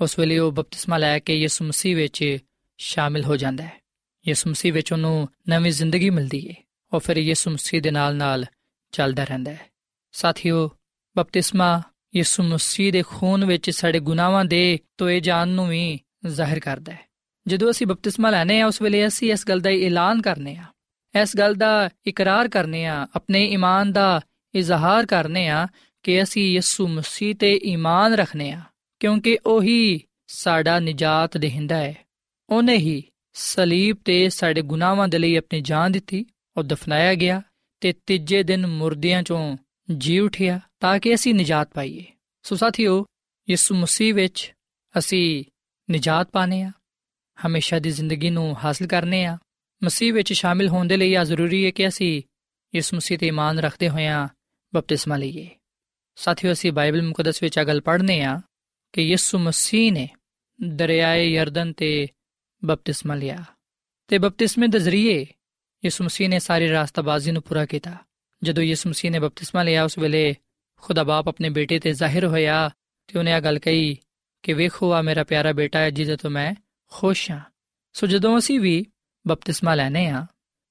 [0.00, 2.38] ਉਸ ਵੇਲੇ ਉਹ ਬਪਤਿਸਮਾ ਲੈ ਕੇ ਯਿਸੂ ਮਸੀਹ ਵਿੱਚ
[2.78, 3.80] ਸ਼ਾਮਿਲ ਹੋ ਜਾਂਦਾ ਹੈ।
[4.28, 6.54] ਯਿਸੂ ਮਸੀਹ ਵਿੱਚ ਉਹਨੂੰ ਨਵੀਂ ਜ਼ਿੰਦਗੀ ਮਿਲਦੀ ਹੈ
[6.92, 8.44] ਉਹ ਫਿਰ ਯਿਸੂ ਮਸੀਹ ਦੇ ਨਾਲ-ਨਾਲ
[8.92, 9.70] ਚੱਲਦਾ ਰਹਿੰਦਾ ਹੈ।
[10.12, 10.70] ਸਾਥੀਓ,
[11.16, 11.82] ਬਪਤਿਸਮਾ
[12.16, 17.00] ਯਿਸੂ ਮਸੀਹ ਦੇ ਖੂਨ ਵਿੱਚ ਸਾਡੇ ਗੁਨਾਹਾਂ ਦੇ ਤੋਏ ਜਾਣ ਨੂੰ ਵੀ ਜ਼ਾਹਿਰ ਕਰਦਾ ਹੈ।
[17.46, 20.64] ਜਦੋਂ ਅਸੀਂ ਬਪਤਿਸਮਾ ਲੈਨੇ ਆ ਉਸ ਵੇਲੇ ਅਸੀਂ ਇਸ ਗੱਲ ਦਾ ਐਲਾਨ ਕਰਨੇ ਆ
[21.22, 24.20] ਇਸ ਗੱਲ ਦਾ ਇਕਰਾਰ ਕਰਨੇ ਆ ਆਪਣੇ ਈਮਾਨ ਦਾ
[24.54, 25.68] ਇਜ਼ਹਾਰ ਕਰਨੇ ਆ
[26.02, 28.60] ਕਿ ਅਸੀਂ ਯਿਸੂ ਮਸੀਹ ਤੇ ਈਮਾਨ ਰੱਖਨੇ ਆ
[29.00, 32.03] ਕਿਉਂਕਿ ਉਹੀ ਸਾਡਾ ਨਜਾਤ ਦੇਹਿੰਦਾ ਹੈ।
[32.50, 33.02] ਉਹਨੇ ਹੀ
[33.32, 36.26] ਸਲੀਬ ਤੇ ਸਾਡੇ ਗੁਨਾਹਾਂ ਦੇ ਲਈ ਆਪਣੀ ਜਾਨ ਦਿੱਤੀ,
[36.56, 37.42] ਉਹ ਦਫਨਾਇਆ ਗਿਆ
[37.80, 39.56] ਤੇ ਤੀਜੇ ਦਿਨ ਮੁਰਦਿਆਂ ਚੋਂ
[39.98, 42.04] ਜੀ ਉਠਿਆ ਤਾਂ ਕਿ ਅਸੀਂ ਨਜਾਤ ਪਾਈਏ।
[42.42, 43.06] ਸੋ ਸਾਥੀਓ,
[43.50, 44.52] ਯਿਸੂ ਮਸੀਹ ਵਿੱਚ
[44.98, 45.44] ਅਸੀਂ
[45.90, 46.72] ਨਜਾਤ ਪਾਣੇ ਆ
[47.46, 49.38] ਹਮੇਸ਼ਾ ਦੀ ਜ਼ਿੰਦਗੀ ਨੂੰ ਹਾਸਲ ਕਰਨੇ ਆ
[49.84, 52.22] ਮਸੀਹ ਵਿੱਚ ਸ਼ਾਮਿਲ ਹੋਣ ਦੇ ਲਈ ਆ ਜ਼ਰੂਰੀ ਹੈ ਕਿ ਅਸੀਂ
[52.74, 54.28] ਇਸ ਮਸੀਹ ਤੇ ਇਮਾਨ ਰੱਖਦੇ ਹੋਇਆਂ
[54.74, 55.48] ਬਪਤਿਸਮਾ ਲਈਏ।
[56.14, 58.40] ਸਾਥੀਓ, ਅਸੀਂ ਬਾਈਬਲ ਮੁਕੱਦਸ ਵਿੱਚ ਆ ਗੱਲ ਪੜ੍ਹਨੇ ਆ
[58.92, 60.08] ਕਿ ਯਿਸੂ ਮਸੀਹ ਨੇ
[60.62, 62.08] ਦਰਿਆਏ ਯਰਦਨ ਤੇ
[62.64, 63.44] ਬਪਤਿਸਮਾ ਲਿਆ
[64.08, 65.26] ਤੇ ਬਪਤਿਸਮੇ ਦੇ ਜ਼ਰੀਏ
[65.84, 67.96] ਯਿਸੂ ਮਸੀਹ ਨੇ ਸਾਰੀ ਰਾਸਤਾਬਾਜ਼ੀ ਨੂੰ ਪੂਰਾ ਕੀਤਾ।
[68.42, 70.36] ਜਦੋਂ ਯਿਸੂ ਮਸੀਹ ਨੇ ਬਪਤਿਸਮਾ ਲਿਆ, ਉਸ ਵੇਲੇ
[70.78, 72.70] ਖੁਦਾ ਬਾਪ ਆਪਣੇ ਬੇਟੇ ਤੇ ਜ਼ਾਹਿਰ ਹੋਇਆ
[73.06, 73.98] ਤੇ ਉਹਨੇ ਆ ਗੱਲ ਕਹੀ
[74.42, 76.54] ਕਿ ਵੇਖੋ, ਆ ਮੇਰਾ ਪਿਆਰਾ ਬੇਟਾ ਹੈ, ਜਿਹਦੇ ਤੋਂ ਮੈਂ
[76.90, 77.40] ਖੁਸ਼ ਹਾਂ।
[77.92, 78.86] ਸੋ ਜਦੋਂ ਅਸੀਂ ਵੀ
[79.26, 80.26] ਬਪਤਿਸਮਾ ਲੈਨੇ ਆ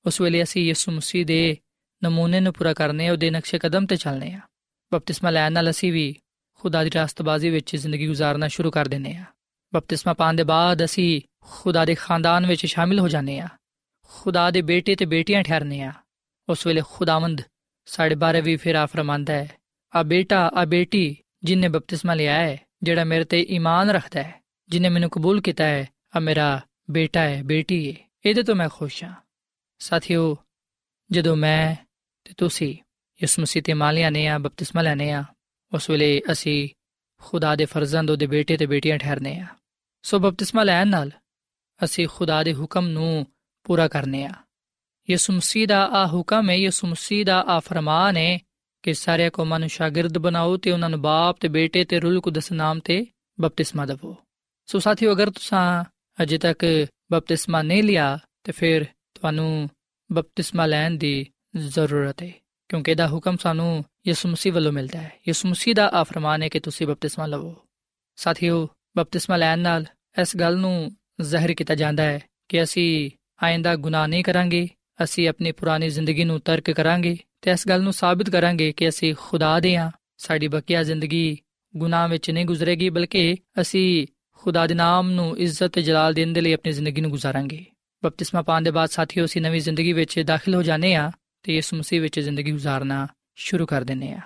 [0.06, 1.58] ਉਸ ਵੇਲੇ ਅਸੀਂ ਯਿਸੂ ਮਸੀਹ ਦੇ
[2.04, 4.40] ਨਮੂਨੇ ਨੂੰ ਪੂਰਾ ਕਰਨੇ ਆ ਉਹਦੇ ਨਕਸ਼ੇ ਕਦਮ ਤੇ ਚੱਲਨੇ ਆ
[4.94, 6.16] ਬਪਤਿਸਮਾ ਲੈਣ ਨਾਲ ਅਸੀਂ ਵੀ
[6.54, 9.26] ਖੁਦਾ ਦੀ ਰਾਸਤਬਾਜ਼ੀ ਵਿੱਚ ਜ਼ਿੰਦਗੀ گزارਨਾ ਸ਼ੁਰੂ ਕਰ ਦਿੰਨੇ ਆ
[9.74, 13.48] ਬਪਤਿਸਮਾ ਪਾਣ ਦੇ ਬਾਅਦ ਅਸੀਂ ਖੁਦਾ ਦੇ ਖਾਨਦਾਨ ਵਿੱਚ ਸ਼ਾਮਿਲ ਹੋ ਜਾਂਦੇ ਆ
[14.12, 15.92] ਖੁਦਾ ਦੇ ਬੇਟੇ ਤੇ ਬੇਟੀਆਂ ਠਹਿਰਨੇ ਆ
[16.50, 17.42] ਉਸ ਵੇਲੇ ਖੁਦਾਵੰਦ
[17.88, 19.58] ਸਾਡੇ ਬਾਰੇ ਵੀ ਫਿਰ ਆ ਫਰਮਾਂਦਾ ਹੈ,
[19.94, 24.90] ਆ ਬੇਟਾ, ਆ ਬੇਟੀ ਜਿਨੇ ਬਪਤਿਸਮਾ ਲਿਆ ਹੈ, ਜਿਹੜਾ ਮੇਰੇ ਤੇ ਈਮਾਨ ਰੱਖਦਾ ਹੈ, ਜਿਨੇ
[24.90, 29.14] ਮੈਨੂੰ ਕਬੂਲ ਕੀਤਾ ਹੈ, ਆ ਮੇਰਾ ਬੇਟਾ ਹੈ, ਬੇਟੀ ਹੈ ਇਹਦੇ ਤੋਂ ਮੈਂ ਖੁਸ਼ ਹਾਂ।
[29.80, 30.38] ਸਾਥੀਓ,
[31.12, 31.76] ਜਦੋਂ ਮੈਂ
[32.26, 32.76] ਤੇ ਤੁਸੀਂ
[33.20, 35.24] ਇਸ ਮਸੀਹ ਤੇ ਮਾਲਿਆ ਨੇ ਆ ਬਪਤਿਸਮਾ ਲੈਨੇ ਆ
[35.72, 36.70] ਉਸ ਵੇਲੇ ਅਸੀਂ
[37.22, 39.48] ਖੁਦਾ ਦੇ ਫਰਜ਼ੰਦ, ਉਹਦੇ ਬੇਟੇ ਤੇ ਬੇਟੀਆਂ ਠਹਿਰਨੇ ਆ
[40.04, 41.12] ਸੋ ਬਪਤਿਸਮਾ ਲੈਣ ਨਾਲ
[41.84, 43.28] ਅਸੀਂ ਖੁਦਾ ਦੇ ਹੁਕਮ ਨੂੰ
[43.64, 44.34] ਪੂਰਾ ਕਰਨੇ ਆ।
[45.10, 48.40] ਯਿਸੂ ਮਸੀਹ ਦਾ ਆ ਹੁਕਮ ਹੈ, ਯਿਸੂ ਮਸੀਹ ਦਾ ਆ ਫਰਮਾਨ ਹੈ
[48.84, 52.52] ਕਿ ਸਾਰੇ ਕੌਮਾਂ ਨੂੰ ਸ਼ਾਗਿਰਦ ਬਣਾਓ ਤੇ ਉਹਨਾਂ ਨੂੰ ਬਾਪ ਤੇ ਬੇਟੇ ਤੇ ਰੂਲ ਕੁਦਸ
[52.52, 53.06] ਨਾਮ ਤੇ
[53.42, 54.16] ਬਪਤਿਸਮਾ ਦਿਵੋ।
[54.66, 55.86] ਸੋ ਸਾਥੀਓ, ਅਗਰ ਤੁਸੀਂ
[56.24, 58.86] ਅਜੇ ਤੱਕ ਬਪਤਿਸਮਾ ਨਹੀਂ ਲਿਆ, ਤੇ ਫਿਰ
[59.16, 59.70] ਤੁਹਾਨੂੰ
[60.12, 62.32] ਬਪਤਿਸਮਾ ਲੈਣ ਦੀ ਜ਼ਰੂਰਤ ਹੈ,
[62.70, 66.48] ਕਿਉਂਕਿ ਇਹਦਾ ਹੁਕਮ ਸਾਨੂੰ ਯਿਸੂ ਮਸੀਹ ਵੱਲੋਂ ਮਿਲਦਾ ਹੈ। ਯਿਸੂ ਮਸੀਹ ਦਾ ਆ ਫਰਮਾਨ ਹੈ
[66.48, 67.56] ਕਿ ਤੁਸੀਂ ਬਪਤਿਸਮਾ ਲਵੋ।
[68.16, 69.86] ਸਾਥੀਓ ਬਪਤਿਸਮਾ ਲੈਣ ਨਾਲ
[70.22, 73.10] ਇਸ ਗੱਲ ਨੂੰ ਜ਼ਾਹਿਰ ਕੀਤਾ ਜਾਂਦਾ ਹੈ ਕਿ ਅਸੀਂ
[73.44, 74.68] ਆਇੰਦਾ ਗੁਨਾਹ ਨਹੀਂ ਕਰਾਂਗੇ,
[75.04, 79.14] ਅਸੀਂ ਆਪਣੀ ਪੁਰਾਣੀ ਜ਼ਿੰਦਗੀ ਨੂੰ ਤਰਕ ਕਰਾਂਗੇ ਤੇ ਇਸ ਗੱਲ ਨੂੰ ਸਾਬਿਤ ਕਰਾਂਗੇ ਕਿ ਅਸੀਂ
[79.20, 81.38] ਖੁਦਾ ਦੇ ਹਾਂ, ਸਾਡੀ ਬਕੀਆ ਜ਼ਿੰਦਗੀ
[81.74, 84.08] ਗੁਨਾਹ ਵਿੱਚ ਨਹੀਂ ਗੁਜ਼ਰੇਗੀ, ਬਲਕਿ ਅਸੀਂ
[84.42, 87.66] ਖੁਦਾ ਦੇ ਨਾਮ ਨੂੰ ਇੱਜ਼ਤ ਤੇ ਜਲਾਲ ਦੇਣ ਦੇ ਲਈ ਆਪਣੀ ਜ਼ਿੰਦਗੀ ਨੂੰ ਗੁਜ਼ਾਰਾਂਗੇ।
[88.04, 91.12] ਬਪਤਿਸਮਾ ਪਾਣ ਦੇ ਬਾਅਦ ਸਾਥੀਓ, ਅਸੀਂ ਨਵੀਂ ਜ਼ਿੰਦਗੀ ਵਿੱਚ ਦਾਖਲ ਹੋ ਜਾਂਦੇ ਆ
[91.44, 94.20] ਤੇ ਯਿਸੂ ਮਸੀਹ ਵਿੱਚ ਜ਼ਿੰਦਗੀ ਗੁਜ਼ਾਰਨਾ ਸ਼ੁਰੂ ਕਰ ਦਿੰਨੇ ਆ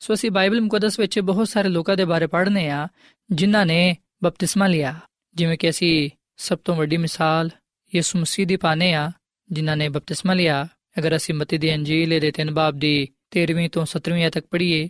[0.00, 2.88] ਸੋ ਅਸੀਂ ਬਾਈਬਲ ਮੁਕੱਦਸ ਵਿੱਚ ਬਹੁਤ ਸਾਰੇ ਲੋਕਾਂ ਦੇ ਬਾਰੇ ਪੜ੍ਹਨੇ ਆ
[3.30, 4.94] ਜਿਨ੍ਹਾਂ ਨੇ ਬਪਤਿਸਮਾ ਲਿਆ
[5.36, 7.50] ਜਿਵੇਂ ਕਿ ਅਸੀਂ ਸਭ ਤੋਂ ਵੱਡੀ ਮਿਸਾਲ
[7.92, 9.10] ਯਿਸੂ ਮਸੀਹ ਦੀ ਪਾਣੇ ਆ
[9.50, 10.66] ਜਿਨ੍ਹਾਂ ਨੇ ਬਪਤਿਸਮਾ ਲਿਆ
[10.98, 12.96] ਅਗਰ ਅਸੀਂ ਮਤੀ ਦੀ ਅੰਜੀਲ ਦੇ ਤਿੰਨ ਬਾਬ ਦੀ
[13.36, 14.88] 13ਵੀਂ ਤੋਂ 17ਵੀਂ ਤੱਕ ਪੜ੍ਹੀਏ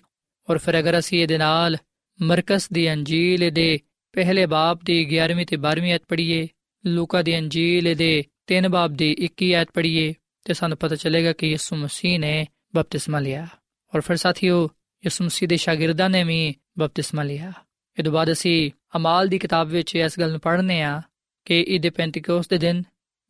[0.48, 1.76] ਔਰ ਫਿਰ ਅਗਰ ਅਸੀਂ ਇਹਦੇ ਨਾਲ
[2.20, 3.78] ਮਰਕਸ ਦੀ ਅੰਜੀਲ ਦੇ
[4.14, 6.46] ਪਹਿਲੇ ਬਾਬ ਦੀ 11ਵੀਂ ਤੇ 12ਵੀਂ ਆਇਤ ਪੜ੍ਹੀਏ
[6.84, 8.12] ਲੂਕਾ ਦੀ ਅੰਜੀਲ ਦੇ
[8.52, 10.12] 3 ਬਾਬ ਦੀ 21 ਆਇਤ ਪੜ੍ਹੀਏ
[10.46, 12.34] ਤੇ ਸਾਨੂੰ ਪਤਾ ਚੱਲੇਗਾ ਕਿ ਯਿਸੂ ਮਸੀਹ ਨੇ
[12.74, 13.46] ਬਪਤਿਸਮਾ ਲਿਆ
[13.92, 14.68] ਔਰ ਫਿਰ ਸਾਥੀਓ
[15.04, 17.52] ਯਿਸੂ ਮਸੀਹ ਦੇ ਸ਼ਾਗਿਰਦਾਂ ਨੇ ਵੀ ਬਪਤਿਸਮਾ ਲਿਆ
[17.96, 21.02] ਇਹ ਤੋਂ ਬਾਅਦ ਅਸੀਂ ਅਮਾਲ ਦੀ ਕਿਤਾਬ ਵਿੱਚ ਇਸ ਗੱਲ ਨੂੰ ਪੜ੍ਹਨੇ ਆ
[21.44, 22.82] ਕਿ ਇਹਦੇ ਪੈਂਤੀਕੋਸ ਦੇ ਦਿਨ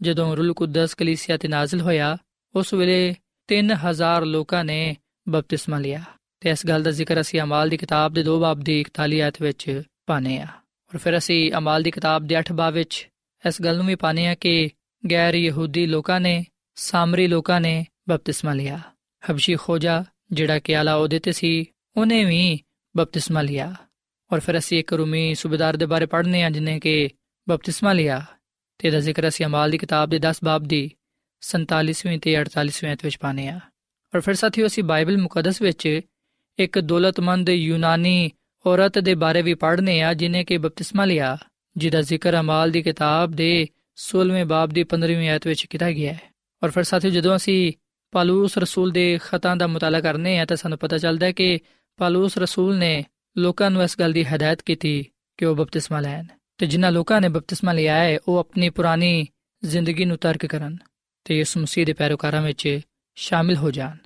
[0.02, 2.16] ਜਦੋਂ ਰੂਲ ਕੁਦਸ ਕਲੀਸਿਆ ਤੇ ਨਾਜ਼ਲ ਹੋਇਆ,
[2.54, 3.14] ਉਸ ਵੇਲੇ
[3.46, 4.96] 3000 ਲੋਕਾਂ ਨੇ
[5.28, 6.02] ਬਪਤਿਸਮਾ ਲਿਆ
[6.40, 9.42] ਤੇ ਇਸ ਗੱਲ ਦਾ ਜ਼ਿਕਰ ਅਸੀਂ ਅਮਾਲ ਦੀ ਕਿਤਾਬ ਦੇ 2 ਬਾਬ ਦੀ 41 ਆਇਤ
[9.42, 10.46] ਵਿੱਚ ਪਾਨੇ ਆ।
[10.94, 13.08] ਔਰ ਫਿਰ ਅਸੀਂ ਅਮਾਲ ਦੀ ਕਿਤਾਬ ਦੇ 8 ਬਾਬ ਵਿੱਚ
[13.48, 14.70] ਇਸ ਗੱਲ ਨੂੰ ਵੀ ਪਾਨੇ ਆ ਕਿ
[15.10, 18.80] ਗੈਰ ਯਹੂਦੀ ਲੋਕਾਂ ਨੇ, ਸਾਮਰੀ ਲੋਕਾਂ ਨੇ ਬਪਤਿਸਮਾ ਲਿਆ।
[19.30, 21.64] ਹਬਸ਼ੀ ਖੋਜਾ, ਜਿਹੜਾ ਕਿ ਆਲਾ ਉਹਦੇ ਤੇ ਸੀ,
[21.96, 22.60] ਉਹਨੇ ਵੀ
[22.96, 23.74] ਬਪਤਿਸਮਾ ਲਿਆ।
[24.32, 27.08] ਔਰ ਫਿਰ ਅਸੀਂ ਇੱਕ ਰੂਮੀ ਸੂਬੇਦਾਰ ਦੇ ਬਾਰੇ ਪੜ੍ਹਨੇ ਆ, ਜਿਨੇ ਕਿ
[27.48, 28.24] ਬਪਤਿਸਮਾ ਲਿਆ।
[28.78, 30.90] ਤੇ ਦਾ ਜ਼ਿਕਰ ਅਸੀਂ ਅਮਾਲ ਦੀ ਕਿਤਾਬ ਦੇ 10 ਬਾਬ ਦੀ
[31.40, 33.60] 47ਵੀਂ ਤੇ 48ਵੀਂ ਵਿੱਚ ਪਾਨੇ ਆ।
[34.14, 36.00] ਔਰ ਫਿਰ ਸਾਥੀਓ, ਅਸੀਂ ਬਾਈਬਲ ਮੁਕੱਦਸ ਵਿੱਚ
[36.58, 38.30] ਇੱਕ ਦੌਲਤਮੰਦ ਯੂਨਾਨੀ
[38.66, 41.38] ਔਰਤ ਦੇ ਬਾਰੇ ਵੀ ਪੜ੍ਹਨੇ ਆ, ਜਿਨੇ ਕਿ ਬਪਤਿਸਮਾ ਲਿਆ,
[41.76, 46.20] ਜਿਹਦਾ ਜ਼ਿਕਰ ਅਮਾਲ ਦੀ ਕਿਤਾਬ ਦੇ 16ਵੇਂ ਬਾਬ ਦੀ 15ਵੀਂ ਆਇਤ ਵਿੱਚ ਕੀਤਾ ਗਿਆ ਹੈ।
[46.62, 47.72] ਔਰ ਫਿਰ ਸਾਥੀਓ, ਜਦੋਂ ਅਸੀਂ
[48.10, 51.58] ਪਾਲੂਸ ਰਸੂਲ ਦੇ ਖਤਾਂ ਦਾ ਮੁਤਾਲਾ ਕਰਨੇ ਆ, ਤਾਂ ਸਾਨੂੰ ਪਤਾ ਚੱਲਦਾ ਹੈ ਕਿ
[51.96, 53.04] ਪਾਲੂਸ ਰਸੂਲ ਨੇ
[53.38, 55.06] ਲੋਕਾਂ ਨੂੰ ਇਸ ਗੱਲ ਦੀ ਹਦਾਇਤ ਕੀਤੀ
[55.38, 56.24] ਕਿ ਉਹ ਬਪਤਿਸਮਾ ਲੈਣ
[56.58, 59.26] ਤੇ ਜਿਨ੍ਹਾਂ ਲੋਕਾਂ ਨੇ ਬਪਤਿਸਮਾ ਲਿਆ ਹੈ, ਉਹ ਆਪਣੀ ਪੁਰਾਣੀ
[59.64, 60.76] ਜ਼ਿੰਦਗੀ ਨੂੰ ਤਰਕ ਕਰਨ
[61.24, 62.80] ਤੇ ਯਿਸੂ ਮਸੀਹ ਦੇ ਪੈਰੋਕਾਰਾਂ ਵਿੱਚ
[63.14, 63.96] ਸ਼ਾਮਿਲ ਹੋ ਜਾਣ।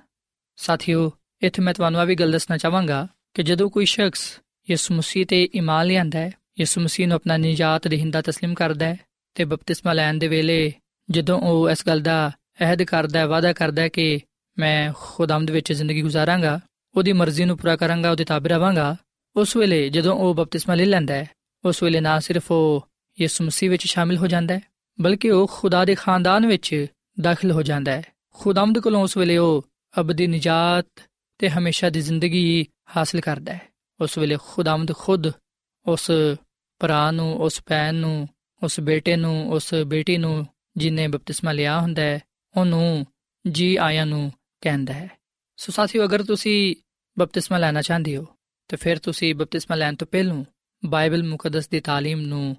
[0.55, 1.11] ਸਾਥੀਓ,
[1.41, 4.39] ਇੱਥੇ ਮੈਂ ਤੁਹਾਨੂੰ ਆ ਵੀ ਗੱਲ ਦੱਸਣਾ ਚਾਹਾਂਗਾ ਕਿ ਜਦੋਂ ਕੋਈ ਸ਼ਖਸ
[4.69, 8.97] ਯਿਸੂ ਮਸੀਹ ਤੇ ਈਮਾਨ ਲਿਆਂਦਾ ਹੈ, ਯਿਸੂ ਮਸੀਹ ਨੂੰ ਆਪਣਾ ਨਜਾਤ ਦੇਹਿੰਦਾ تسلیم ਕਰਦਾ ਹੈ
[9.35, 10.73] ਤੇ ਬਪਤਿਸਮਾ ਲੈਣ ਦੇ ਵੇਲੇ
[11.09, 14.19] ਜਦੋਂ ਉਹ ਇਸ ਗੱਲ ਦਾ ਅਹਿਦ ਕਰਦਾ ਹੈ, ਵਾਅਦਾ ਕਰਦਾ ਹੈ ਕਿ
[14.57, 16.59] ਮੈਂ ਖੁਦਾਮਦ ਵਿੱਚ ਜ਼ਿੰਦਗੀ ਗੁਜ਼ਾਰਾਂਗਾ,
[16.95, 18.95] ਉਹਦੀ ਮਰਜ਼ੀ ਨੂੰ ਪੂਰਾ ਕਰਾਂਗਾ, ਉਹਦੇ ਤਾਬੇ ਰਵਾਂਗਾ
[19.35, 21.29] ਉਸ ਵੇਲੇ ਜਦੋਂ ਉਹ ਬਪਤਿਸਮਾ ਲੈ ਲੈਂਦਾ ਹੈ,
[21.65, 22.87] ਉਸ ਵੇਲੇ ਨਾ ਸਿਰਫ ਉਹ
[23.21, 24.61] ਯਿਸੂ ਮਸੀਹ ਵਿੱਚ ਸ਼ਾਮਿਲ ਹੋ ਜਾਂਦਾ ਹੈ,
[25.01, 26.85] ਬਲਕਿ ਉਹ ਖੁਦਾ ਦੇ ਖਾਨਦਾਨ ਵਿੱਚ
[27.21, 29.65] ਦਾਖਲ ਹੋ ਜਾਂਦਾ ਹੈ। ਖੁਦਾਮਦ ਕੋਲੋਂ ਉਸ ਵੇਲੇ ਉਹ
[29.99, 31.01] ਅਬਦੀ ਨਜਾਤ
[31.37, 33.61] ਤੇ ਹਮੇਸ਼ਾ ਦੀ ਜ਼ਿੰਦਗੀ ਹਾਸਲ ਕਰਦਾ ਹੈ।
[34.01, 35.27] ਉਸ ਵੇਲੇ ਖੁਦਾਮਦ ਖੁਦ
[35.85, 36.11] ਉਸ
[36.79, 38.27] ਭਰਾ ਨੂੰ, ਉਸ ਭੈਣ ਨੂੰ,
[38.63, 42.19] ਉਸ ਬੇਟੇ ਨੂੰ, ਉਸ ਬੇਟੀ ਨੂੰ ਜਿਨੇ ਬਪਤਿਸਮਾ ਲਿਆ ਹੁੰਦਾ ਹੈ,
[42.57, 43.05] ਉਹਨੂੰ
[43.47, 45.11] ਜੀ ਆਇਆਂ ਨੂੰ ਕਹਿੰਦਾ ਹੈ।
[45.57, 46.75] ਸੋ ਸਾਥੀਓ, ਅਗਰ ਤੁਸੀਂ
[47.19, 48.25] ਬਪਤਿਸਮਾ ਲੈਣਾ ਚਾਹੁੰਦੇ ਹੋ
[48.69, 50.43] ਤਾਂ ਫਿਰ ਤੁਸੀਂ ਬਪਤਿਸਮਾ ਲੈਣ ਤੋਂ ਪਹਿਲਾਂ
[50.85, 52.55] ਬਾਈਬਲ ਮੁਕੱਦਸ ਦੀ ਤਾਲੀਮ ਨੂੰ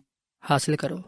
[0.50, 1.02] ਹਾਸਲ ਕਰੋ।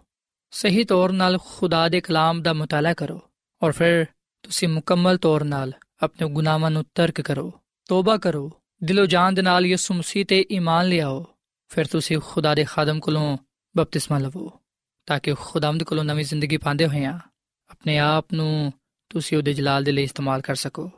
[0.51, 3.21] ਸਹੀ ਤੌਰ ਨਾਲ ਖੁਦਾ ਦੇ ਕਲਾਮ ਦਾ ਮਤਾਲਾ ਕਰੋ
[3.63, 4.05] ਔਰ ਫਿਰ
[4.43, 7.53] ਤੁਸੀਂ ਮੁਕੰਮਲ ਤੌਰ ਨਾਲ ਆਪਣੇ ਗੁਨਾਹਾਂ ਨੂੰ ਤਰਕ ਕਰੋ,
[7.89, 8.51] ਤੋਬਾ ਕਰੋ,
[8.85, 11.27] ਦਿਲੋਂ ਜਾਨ ਦੇ ਨਾਲ ਯਿਸੂ ਮਸੀਹ ਤੇ ਈਮਾਨ ਲਿਆਓ,
[11.69, 13.39] ਫਿਰ ਤੁਸੀਂ ਖੁਦਾ ਦੇ ਖਾਦਮ ਕੋਲੋਂ
[13.77, 14.61] ਬਪਤਿਸਮਾ ਲਵੋ,
[15.07, 17.19] ਤਾਂ ਕਿ ਖੁਦਾਮਦ ਕੋਲੋਂ ਨਵੀਂ ਜ਼ਿੰਦਗੀ ਪਾਉਂਦੇ ਹੋਏ ਆ
[17.71, 18.73] ਆਪਣੇ ਆਪ ਨੂੰ
[19.11, 20.91] ਤੁਸੀਂ ਉਹਦੇ ਜਲਾਲ ਦੇ ਲਈ ਇਸਤੇਮਾਲ ਕਰ ਸਕੋ।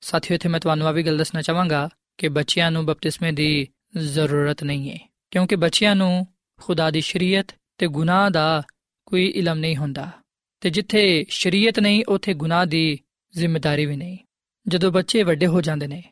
[0.00, 1.88] ਸਾਥੀਓ, ਇੱਥੇ ਮੈਂ ਤੁਹਾਨੂੰ ਆ ਵੀ ਗੱਲ ਦੱਸਣਾ ਚਾਹਾਂਗਾ
[2.20, 4.98] ਕਿ ਬੱਚਿਆਂ ਨੂੰ ਬਪਤਿਸਮੇ ਦੀ ਜ਼ਰੂਰਤ ਨਹੀਂ ਹੈ,
[5.30, 6.26] ਕਿਉਂਕਿ ਬੱਚਿਆਂ ਨੂੰ
[6.62, 7.46] ਖੁਦਾ ਦੀ ਸ਼ਰੀਅਤ
[7.78, 8.62] ਤੇ ਗੁਨਾਹ ਦਾ
[9.06, 10.10] ਕੋਈ ਇਲਮ ਨਹੀਂ ਹੁੰਦਾ,
[10.60, 12.98] ਤੇ ਜਿੱਥੇ ਸ਼ਰੀਅਤ ਨਹੀਂ, ਉਥੇ ਗੁਨਾਹ ਦੀ
[13.36, 14.18] ਜ਼ਿੰਮੇਵਾਰੀ ਵੀ ਨਹੀਂ।
[14.68, 16.02] ਜਦੋਂ ਬੱਚੇ ਵੱਡੇ ਹੋ ਜਾਂਦੇ ਨੇ,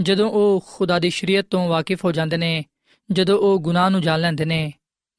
[0.00, 2.64] ਜਦੋਂ ਉਹ ਖੁਦਾ ਦੀ ਸ਼ਰੀਅਤ ਤੋਂ ਵਾਕਿਫ ਹੋ ਜਾਂਦੇ ਨੇ,
[3.12, 4.72] ਜਦੋਂ ਉਹ ਗੁਨਾਹ ਨੂੰ ਜਾਣ ਲੈਂਦੇ ਨੇ,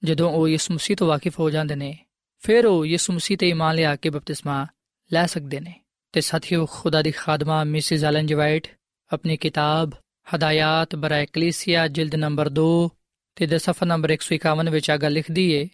[0.03, 1.97] ਜਦੋਂ ਉਹ ਯਿਸੂ ਮਸੀਹ ਤੋਂ ਵਾਕਿਫ ਹੋ ਜਾਂਦੇ ਨੇ,
[2.39, 4.67] ਫਿਰ ਉਹ ਯਿਸੂ ਮਸੀਹ ਤੇ ਇਮਾਨ ਲਿਆ ਕੇ ਬਪਤਿਸਮਾ
[5.13, 5.73] ਲੈ ਸਕਦੇ ਨੇ।
[6.12, 8.67] ਤੇ ਸਾਥੀਓ, ਖੁਦਾ ਦੀ ਖਾਦਮਾ ਮਿਸਿਸ ਐਲਨ ਜੀ ਵਾਈਟ
[9.13, 9.91] ਆਪਣੀ ਕਿਤਾਬ
[10.36, 12.90] ਹਦਾਇਤ ਬਰਾਇ ਕਲੀਸਿਆ ਜਿਲਦ ਨੰਬਰ 2
[13.36, 15.68] ਤੇ ਦੇ ਸਫਾ ਨੰਬਰ 151 ਵਿੱਚ ਆ ਗੱਲ ਲਿਖਦੀ ਏ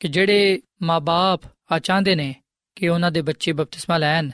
[0.00, 2.34] ਕਿ ਜਿਹੜੇ ਮਾਪੇ ਆ ਚਾਹੁੰਦੇ ਨੇ
[2.76, 4.30] ਕਿ ਉਹਨਾਂ ਦੇ ਬੱਚੇ ਬਪਤਿਸਮਾ ਲੈਣ,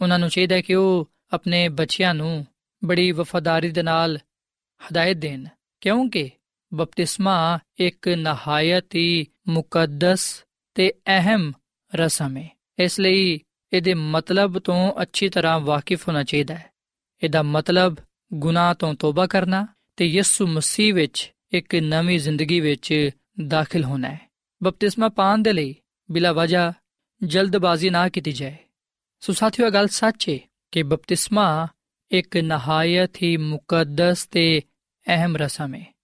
[0.00, 2.46] ਉਹਨਾਂ ਨੂੰ ਚਾਹੀਦਾ ਕਿ ਉਹ ਆਪਣੇ ਬੱਚਿਆਂ ਨੂੰ
[2.84, 4.18] ਬੜੀ ਵਫਾਦਾਰੀ ਦੇ ਨਾਲ
[4.84, 5.44] ਹਦਾਇਤ ਦੇਣ।
[5.80, 6.30] ਕਿਉਂਕਿ
[6.74, 11.52] ਬਪਤਿਸਮਾ ਇੱਕ ਨਹਾਇਤ ਹੀ ਮੁਕੱਦਸ ਤੇ ਅਹਿਮ
[11.94, 13.40] ਰਸਮ ਹੈ ਇਸ ਲਈ
[13.72, 16.70] ਇਹਦੇ ਮਤਲਬ ਤੋਂ ਅੱਛੀ ਤਰ੍ਹਾਂ ਵਾਕਿਫ ਹੋਣਾ ਚਾਹੀਦਾ ਹੈ।
[17.22, 17.96] ਇਹਦਾ ਮਤਲਬ
[18.32, 23.10] ਗੁਨਾਹ ਤੋਂ ਤੋਬਾ ਕਰਨਾ ਤੇ ਯਿਸੂ ਮਸੀਹ ਵਿੱਚ ਇੱਕ ਨਵੀਂ ਜ਼ਿੰਦਗੀ ਵਿੱਚ
[23.46, 24.30] ਦਾਖਲ ਹੋਣਾ ਹੈ।
[24.62, 25.74] ਬਪਤਿਸਮਾ ਪਾਣ ਦੇ ਲਈ
[26.10, 26.72] ਬਿਲਾ ਵਜ੍ਹਾ
[27.24, 28.56] ਜਲਦਬਾਜ਼ੀ ਨਾ ਕੀਤੀ ਜਾਏ।
[29.20, 30.38] ਸੋ ਸਾਥੀਓ ਗੱਲ ਸੱਚ ਹੈ
[30.72, 31.68] ਕਿ ਬਪਤਿਸਮਾ
[32.10, 34.62] ਇੱਕ ਨਹਾਇਤ ਹੀ ਮੁਕੱਦਸ ਤੇ
[35.06, 35.94] ਅਹਿਮ ਰਸਮ ਹੈ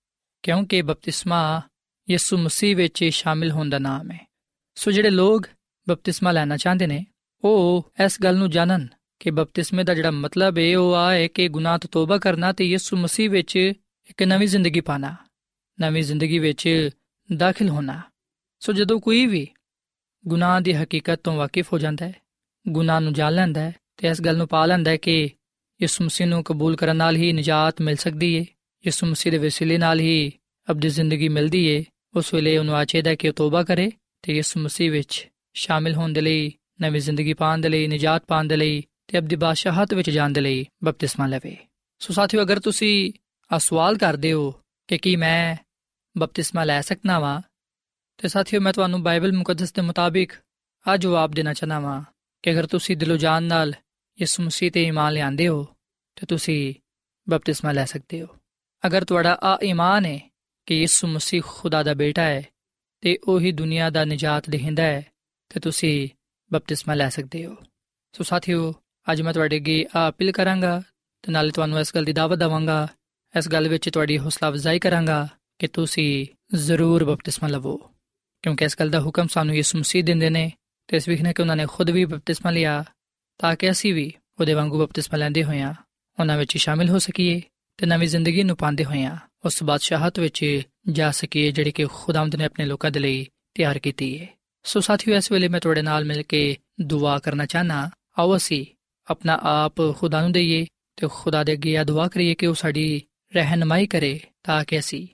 [0.42, 1.62] ਕਿਉਂਕਿ ਬਪਤਿਸਮਾ
[2.10, 4.30] ਯਿਸੂ ਮਸੀਹ ਵਿੱਚ ਸ਼ਾਮਿਲ ਹੋਣ ਦਾ ਨਾਮ ਹੈ
[4.74, 5.46] ਸੋ ਜਿਹੜੇ ਲੋਕ
[5.88, 7.06] ਬਪਤਿਸਮਾ ਲੈਣਾ ਚਾਹੁੰਦੇ ਨੇ,
[7.44, 8.88] ਉਹ ਇਸ ਗੱਲ ਨੂੰ ਜਾਣਨ
[9.20, 12.64] ਕਿ ਬਪਤਿਸਮੇ ਦਾ ਜਿਹੜਾ ਮਤਲਬ ਹੈ ਉਹ ਆ ਹੈ ਕਿ ਗੁਨਾਹ ਤੋਂ ਤੋਬਾ ਕਰਨਾ ਤੇ
[12.64, 13.56] ਯਿਸੂ ਮਸੀਹ ਵਿੱਚ
[14.10, 15.16] ਇੱਕ ਨਵੀਂ ਜ਼ਿੰਦਗੀ ਪਾਣਾ,
[15.80, 16.90] ਨਵੀਂ ਜ਼ਿੰਦਗੀ ਵਿੱਚ
[17.36, 18.00] ਦਾਖਲ ਹੋਣਾ।
[18.60, 19.48] ਸੋ ਜਦੋਂ ਕੋਈ ਵੀ
[20.26, 22.14] ਗੁਨਾਹ ਦੀ ਹਕੀਕਤ ਤੋਂ ਵਾਕਿਫ ਹੋ ਜਾਂਦਾ ਹੈ,
[22.68, 25.30] ਗੁਨਾਹ ਨੂੰ ਜਾਣ ਲੈਂਦਾ ਹੈ ਤੇ ਇਸ ਗੱਲ ਨੂੰ ਪਾ ਲੈਂਦਾ ਹੈ ਕਿ
[25.82, 28.44] ਯਿਸੂ ਮਸੀਹ ਨੂੰ ਕਬੂਲ ਕਰਨ ਨਾਲ ਹੀ ਨਜਾਤ ਮਿਲ ਸਕਦੀ ਹੈ
[28.86, 30.32] ਯਿਸੂ ਮਸੀਹ ਦੇ ਵਸੀਲੇ ਨਾਲ ਹੀ
[30.70, 31.84] ਅਬਦੀ ਜ਼ਿੰਦਗੀ ਮਿਲਦੀ ਹੈ
[32.16, 33.90] ਉਸ ਵੇਲੇ ਉਹਨੂੰ ਆਚੇਦਾ ਕਿ ਉਹ ਤੋਬਾ ਕਰੇ
[34.22, 38.44] ਤੇ ਯਿਸੂ ਮਸੀਹ ਵਿੱਚ ਸ਼ਾਮਿਲ ਹੋਣ ਦੇ ਲਈ, ਨਵੀਂ ਜ਼ਿੰਦਗੀ ਪਾਉਣ ਦੇ ਲਈ, ਨਜਾਤ ਪਾਉਣ
[38.44, 41.56] ਦੇ ਲਈ ਤੇ ਅਬਦੀ ਬਾਦਸ਼ਾਹਤ ਵਿੱਚ ਜਾਣ ਦੇ ਲਈ ਬਪਤਿਸਮਾ ਲਵੇ।
[41.98, 43.12] ਸੋ ਸਾਥੀਓ, ਅਗਰ ਤੁਸੀਂ
[43.52, 44.50] ਆ ਸਵਾਲ ਕਰਦੇ ਹੋ
[44.88, 45.56] ਕਿ ਕੀ ਮੈਂ
[46.18, 47.40] ਬਪਤਿਸਮਾ ਲੈ ਸਕਣਾ ਵਾਂ,
[48.18, 50.32] ਤੇ ਸਾਥੀਓ, ਮੈਂ ਤੁਹਾਨੂੰ ਬਾਈਬਲ ਮੁਕੱਦਸ ਦੇ ਮੁਤਾਬਿਕ
[50.88, 52.02] ਆ ਜਵਾਬ ਦੇਣਾ ਚਾਹਨਾ ਵਾਂ
[52.42, 53.74] ਕਿ ਅਗਰ ਤੁਸੀਂ ਦਿਲੋਂ ਜਾਨ ਨਾਲ
[54.20, 55.66] ਯਿਸੂ ਮਸੀਹ ਤੇ ਈਮਾਨ ਲਿਆਂਦੇ ਹੋ,
[56.14, 56.74] ਤੇ ਤੁਸੀਂ
[57.28, 58.26] ਬਪਤਿਸਮਾ ਲੈ ਸਕਦੇ ਹੋ।
[58.86, 60.30] ਅਗਰ ਤੁਹਾਡਾ ਆ ਈਮਾਨ ਹੈ
[60.66, 62.42] ਕਿ ਯਿਸੂ ਮਸੀਹ ਖੁਦਾ ਦਾ ਬੇਟਾ ਹੈ
[63.00, 65.06] ਤੇ ਉਹੀ ਦੁਨੀਆ ਦਾ ਨਜਾਤ ਦੇਹਿੰਦਾ ਹੈ,
[65.48, 66.08] ਤੇ ਤੁਸੀਂ
[66.52, 67.56] ਬਪਤਿਸਮਾ ਲੈ ਸਕਦੇ ਹੋ।
[68.12, 68.74] ਸੋ ਸਾਥੀਓ
[69.12, 70.82] ਅੱਜ ਮੈਂ ਤੁਹਾਡੇ ਅੱਗੇ ਆ ਅਪੀਲ ਕਰਾਂਗਾ
[71.22, 72.88] ਤੇ ਨਾਲੇ ਤੁਹਾਨੂੰ ਇਸ ਗੱਲ ਦੀ ਦਾਵਤ ਦਵਾਂਗਾ,
[73.38, 77.76] ਇਸ ਗੱਲ ਵਿੱਚ ਤੁਹਾਡੀ ਹੌਸਲਾ ਅਫਜ਼ਾਈ ਕਰਾਂਗਾ ਕਿ ਤੁਸੀਂ ਜ਼ਰੂਰ ਬਪਤਿਸਮਾ ਲਵੋ।
[78.42, 80.52] ਕਿਉਂਕਿ ਇਸ ਗੱਲ ਦਾ ਹੁਕਮ ਸਾਨੂੰ ਯਿਸੂ ਮਸੀਹ ਦਿੰਦੇ ਨੇ
[80.88, 82.84] ਤੇ ਇਸ ਵਿਖਨੇ ਕਿ ਉਹਨਾਂ ਨੇ ਖੁਦ ਵੀ ਬਪਤਿਸਮਾ ਲਿਆ
[83.38, 85.74] ਤਾਂ ਕਿ ਅਸੀਂ ਵੀ ਉਹਦੇ ਵਾਂਗੂ ਬਪਤਿਸਮਾ ਲੈਂਦੇ ਹੋਈਆਂ
[86.20, 87.42] ਉਹਨਾਂ ਵਿੱਚ ਸ਼ਾਮਿਲ ਹੋ ਸਕੀਏ
[87.76, 92.44] ਤੇ ਨਵੀਂ ਜ਼ਿੰਦਗੀ ਨੂੰ ਪਾਉਂਦੇ ਹੋਈਆਂ ਉਸ ਬਾਦਸ਼ਾਹਤ ਵਿੱਚ ਜਾ ਸਕੀਏ ਜਿਹੜੀ ਕਿ ਖੁਦਾਵੰਦ ਨੇ
[92.44, 94.26] ਆਪਣੇ ਲੋਕਾਂ ਦੇ ਲਈ ਤਿਆਰ ਕੀਤੀ ਹੈ
[94.62, 98.66] ਸੋ ਸਾਥੀਓ, ਇਸ ਵੇਲੇ ਮੈਂ ਤੁਹਾਡੇ ਨਾਲ ਮਿਲ ਕੇ ਦੁਆ ਕਰਨਾ ਚਾਹਨਾ ਆਓ ਅਸੀਂ
[99.10, 103.02] ਆਪਣਾ ਆਪ ਖੁਦਾ ਨੂੰ ਦਈਏ ਤੇ ਖੁਦਾ ਦੇ ਅੱਗੇ ਆ ਦੁਆ ਕਰੀਏ ਕਿ ਉਹ ਸਾਡੀ
[103.34, 105.06] ਰਹਿਨਮਾਈ ਕਰੇ ਤਾਂ ਕਿ ਅਸੀਂ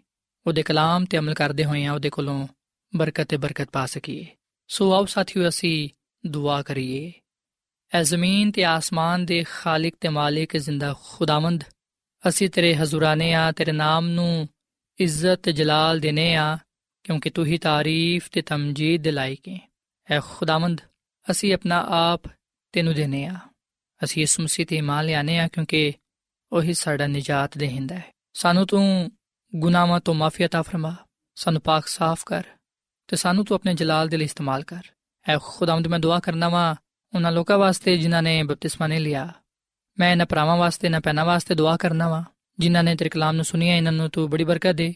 [0.46, 2.48] ਉਹਦੇ ਕਲਾਮ ਤੇ ਅਮਲ ਕਰਦੇ ਹੋਏ ਹੋਈਆਂ ਉਹਦੇ ਕੋਲੋਂ
[2.96, 4.26] ਬਰਕਤ ਤੇ ਬਰਕਤ ਪਾ ਸਕੀਏ।
[4.68, 5.88] ਸੋ ਆਓ ਸਾਥੀਓ, ਅਸੀਂ
[6.28, 7.12] ਦੁਆ ਕਰੀਏ।
[7.94, 11.64] ਐ ਜ਼ਮੀਨ ਤੇ ਆਸਮਾਨ ਦੇ ਖਾਲਕ ਤੇ ਮਾਲਿਕ ਜ਼ਿੰਦਾ ਖੁਦਾਵੰਦ,
[12.28, 14.48] ਅਸੀਂ ਤੇਰੇ ਹਜ਼ੂਰਾਨੇ ਆ, ਤੇਰੇ ਨਾਮ ਨੂੰ
[14.98, 16.59] ਇੱਜ਼ਤ ਤੇ ਜਲਾਲ ਦੇਨੇ ਆ,
[17.04, 19.59] ਕਿਉਂਕਿ ਤੂੰ ਹੀ ਤਾਰੀਫ ਤੇ ਤਮਜੀਦ ਦੇ ਲਾਇਕ ਹੈ
[20.11, 20.80] ਐ ਖੁਦਾਵੰਦ,
[21.30, 22.22] ਅਸੀਂ ਆਪਣਾ ਆਪ
[22.72, 23.37] ਤੈਨੂੰ ਦੇਨੇ ਆ।
[24.01, 25.93] ਅਸੀਂ ਇਸ ਮਸੀਹ ਤੇ ਇਮਾਨ ਲਿਆਨੇ ਆ ਕਿਉਂਕਿ
[26.51, 29.12] ਉਹੀ ਸਾਡਾ ਨਜਾਤ ਦੇਹਿੰਦਾ ਹੈ ਸਾਨੂੰ ਤੂੰ
[29.54, 30.95] ਗੁਨਾਹਾਂ ਤੋਂ ਮਾਫੀ عطا ਫਰਮਾ
[31.38, 32.43] ਸਾਨੂੰ ਪਾਕ ਸਾਫ਼ ਕਰ
[33.08, 34.82] ਤੇ ਸਾਨੂੰ ਤੂੰ ਆਪਣੇ ਜਲਾਲ ਦੇ ਲਈ ਇਸਤੇਮਾਲ ਕਰ
[35.25, 36.75] ਐ ਖੁਦਾਵੰਦ ਮੈਂ ਦੁਆ ਕਰਨਾ ਵਾ
[37.13, 39.27] ਉਹਨਾਂ ਲੋਕਾਂ ਵਾਸਤੇ ਜਿਨ੍ਹਾਂ ਨੇ ਬਪਤਿਸਮਾ ਨਹੀਂ ਲਿਆ
[39.97, 42.23] ਮੈਂ ਇਹਨਾਂ ਭਰਾਵਾਂ ਵਾਸਤੇ ਨਾ ਪੈਨਾ ਵਾਸਤੇ ਦੁਆ ਕਰਨਾ ਵਾ
[42.60, 44.93] ਜਿਨ੍ਹਾਂ ਨੇ ਤੇਰੇ ਕਲਾਮ ਨੂੰ ਸੁਨਿਆ ਇਹਨਾਂ ਨੂੰ ਤੂੰ ਬੜੀ ਬਰਕਤ ਦੇ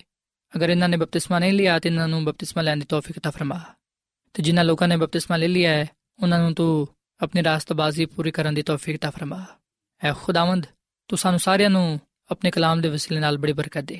[0.53, 3.61] ਅਗਰ ਇਹਨਾਂ ਨੇ ਬਪਤਿਸਮਾ ਨਹੀਂ ਲਿਆ ਤੇ ਇਹਨਾਂ ਨੂੰ ਬਪਤਿਸਮਾ ਲੈਣ ਦੀ ਤੌਫੀਕ عطا ਫਰਮਾ
[4.33, 5.87] ਤੇ ਜਿਨ੍ਹਾਂ ਲੋਕਾਂ ਨੇ ਬਪਤਿਸਮਾ ਲੈ ਲਿਆ ਹੈ
[6.23, 6.87] ਉਹਨਾਂ ਨੂੰ ਤੂੰ
[7.21, 9.45] ਆਪਣੀ ਰਾਸਤਬਾਜ਼ੀ ਪੂਰੀ ਕਰਨ ਦੀ ਤੌਫੀਕ عطا ਫਰਮਾ
[10.01, 10.65] ਐ ਖੁਦਾਵੰਦ
[11.09, 11.99] ਤੂੰ ਸਾਨੂੰ ਸਾਰਿਆਂ ਨੂੰ
[12.31, 13.99] ਆਪਣੇ ਕਲਾਮ ਦੇ ਵਸੀਲੇ ਨਾਲ ਬੜੀ ਬਰਕਤ ਦੇ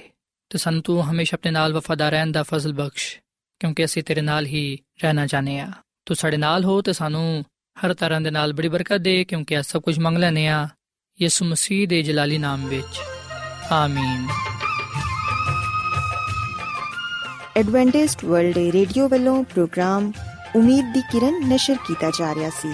[0.50, 3.18] ਤੇ ਸਾਨੂੰ ਤੂੰ ਹਮੇਸ਼ਾ ਆਪਣੇ ਨਾਲ ਵਫਾਦਾਰ ਰਹਿਣ ਦਾ ਫਜ਼ਲ ਬਖਸ਼
[3.62, 5.72] ਕਿਉਂਕਿ ਅਸੀਂ ਤੇਰੇ ਨਾਲ ਹੀ ਰਹਿਣਾ ਚਾਹਨੇ ਆ
[6.06, 7.44] ਤੂੰ ਸਾਡੇ ਨਾਲ ਹੋ ਤੇ ਸਾਨੂੰ
[7.78, 10.68] ਹਰ ਤਰ੍ਹਾਂ ਦੇ ਨਾਲ ਬੜੀ ਬਰਕਤ ਦੇ ਕਿਉਂਕਿ ਇਹ ਸਭ ਕੁਝ ਮੰਗ ਲੈਨੇ ਆ
[11.20, 13.00] ਯਿਸੂ ਮਸੀਹ ਦੇ ਜਲਾਲੀ ਨਾਮ ਵਿੱਚ
[13.72, 14.28] ਆਮੀਨ
[17.58, 20.12] ਐਡਵੈਂਟਿਸਟ ਵਰਲਡ ਰੇਡੀਓ ਵੱਲੋਂ ਪ੍ਰੋਗਰਾਮ
[20.56, 22.74] ਉਮੀਦ ਦੀ ਕਿਰਨ ਨਿਸ਼ਰ ਕੀਤਾ ਜਾ ਰਿਹਾ ਸੀ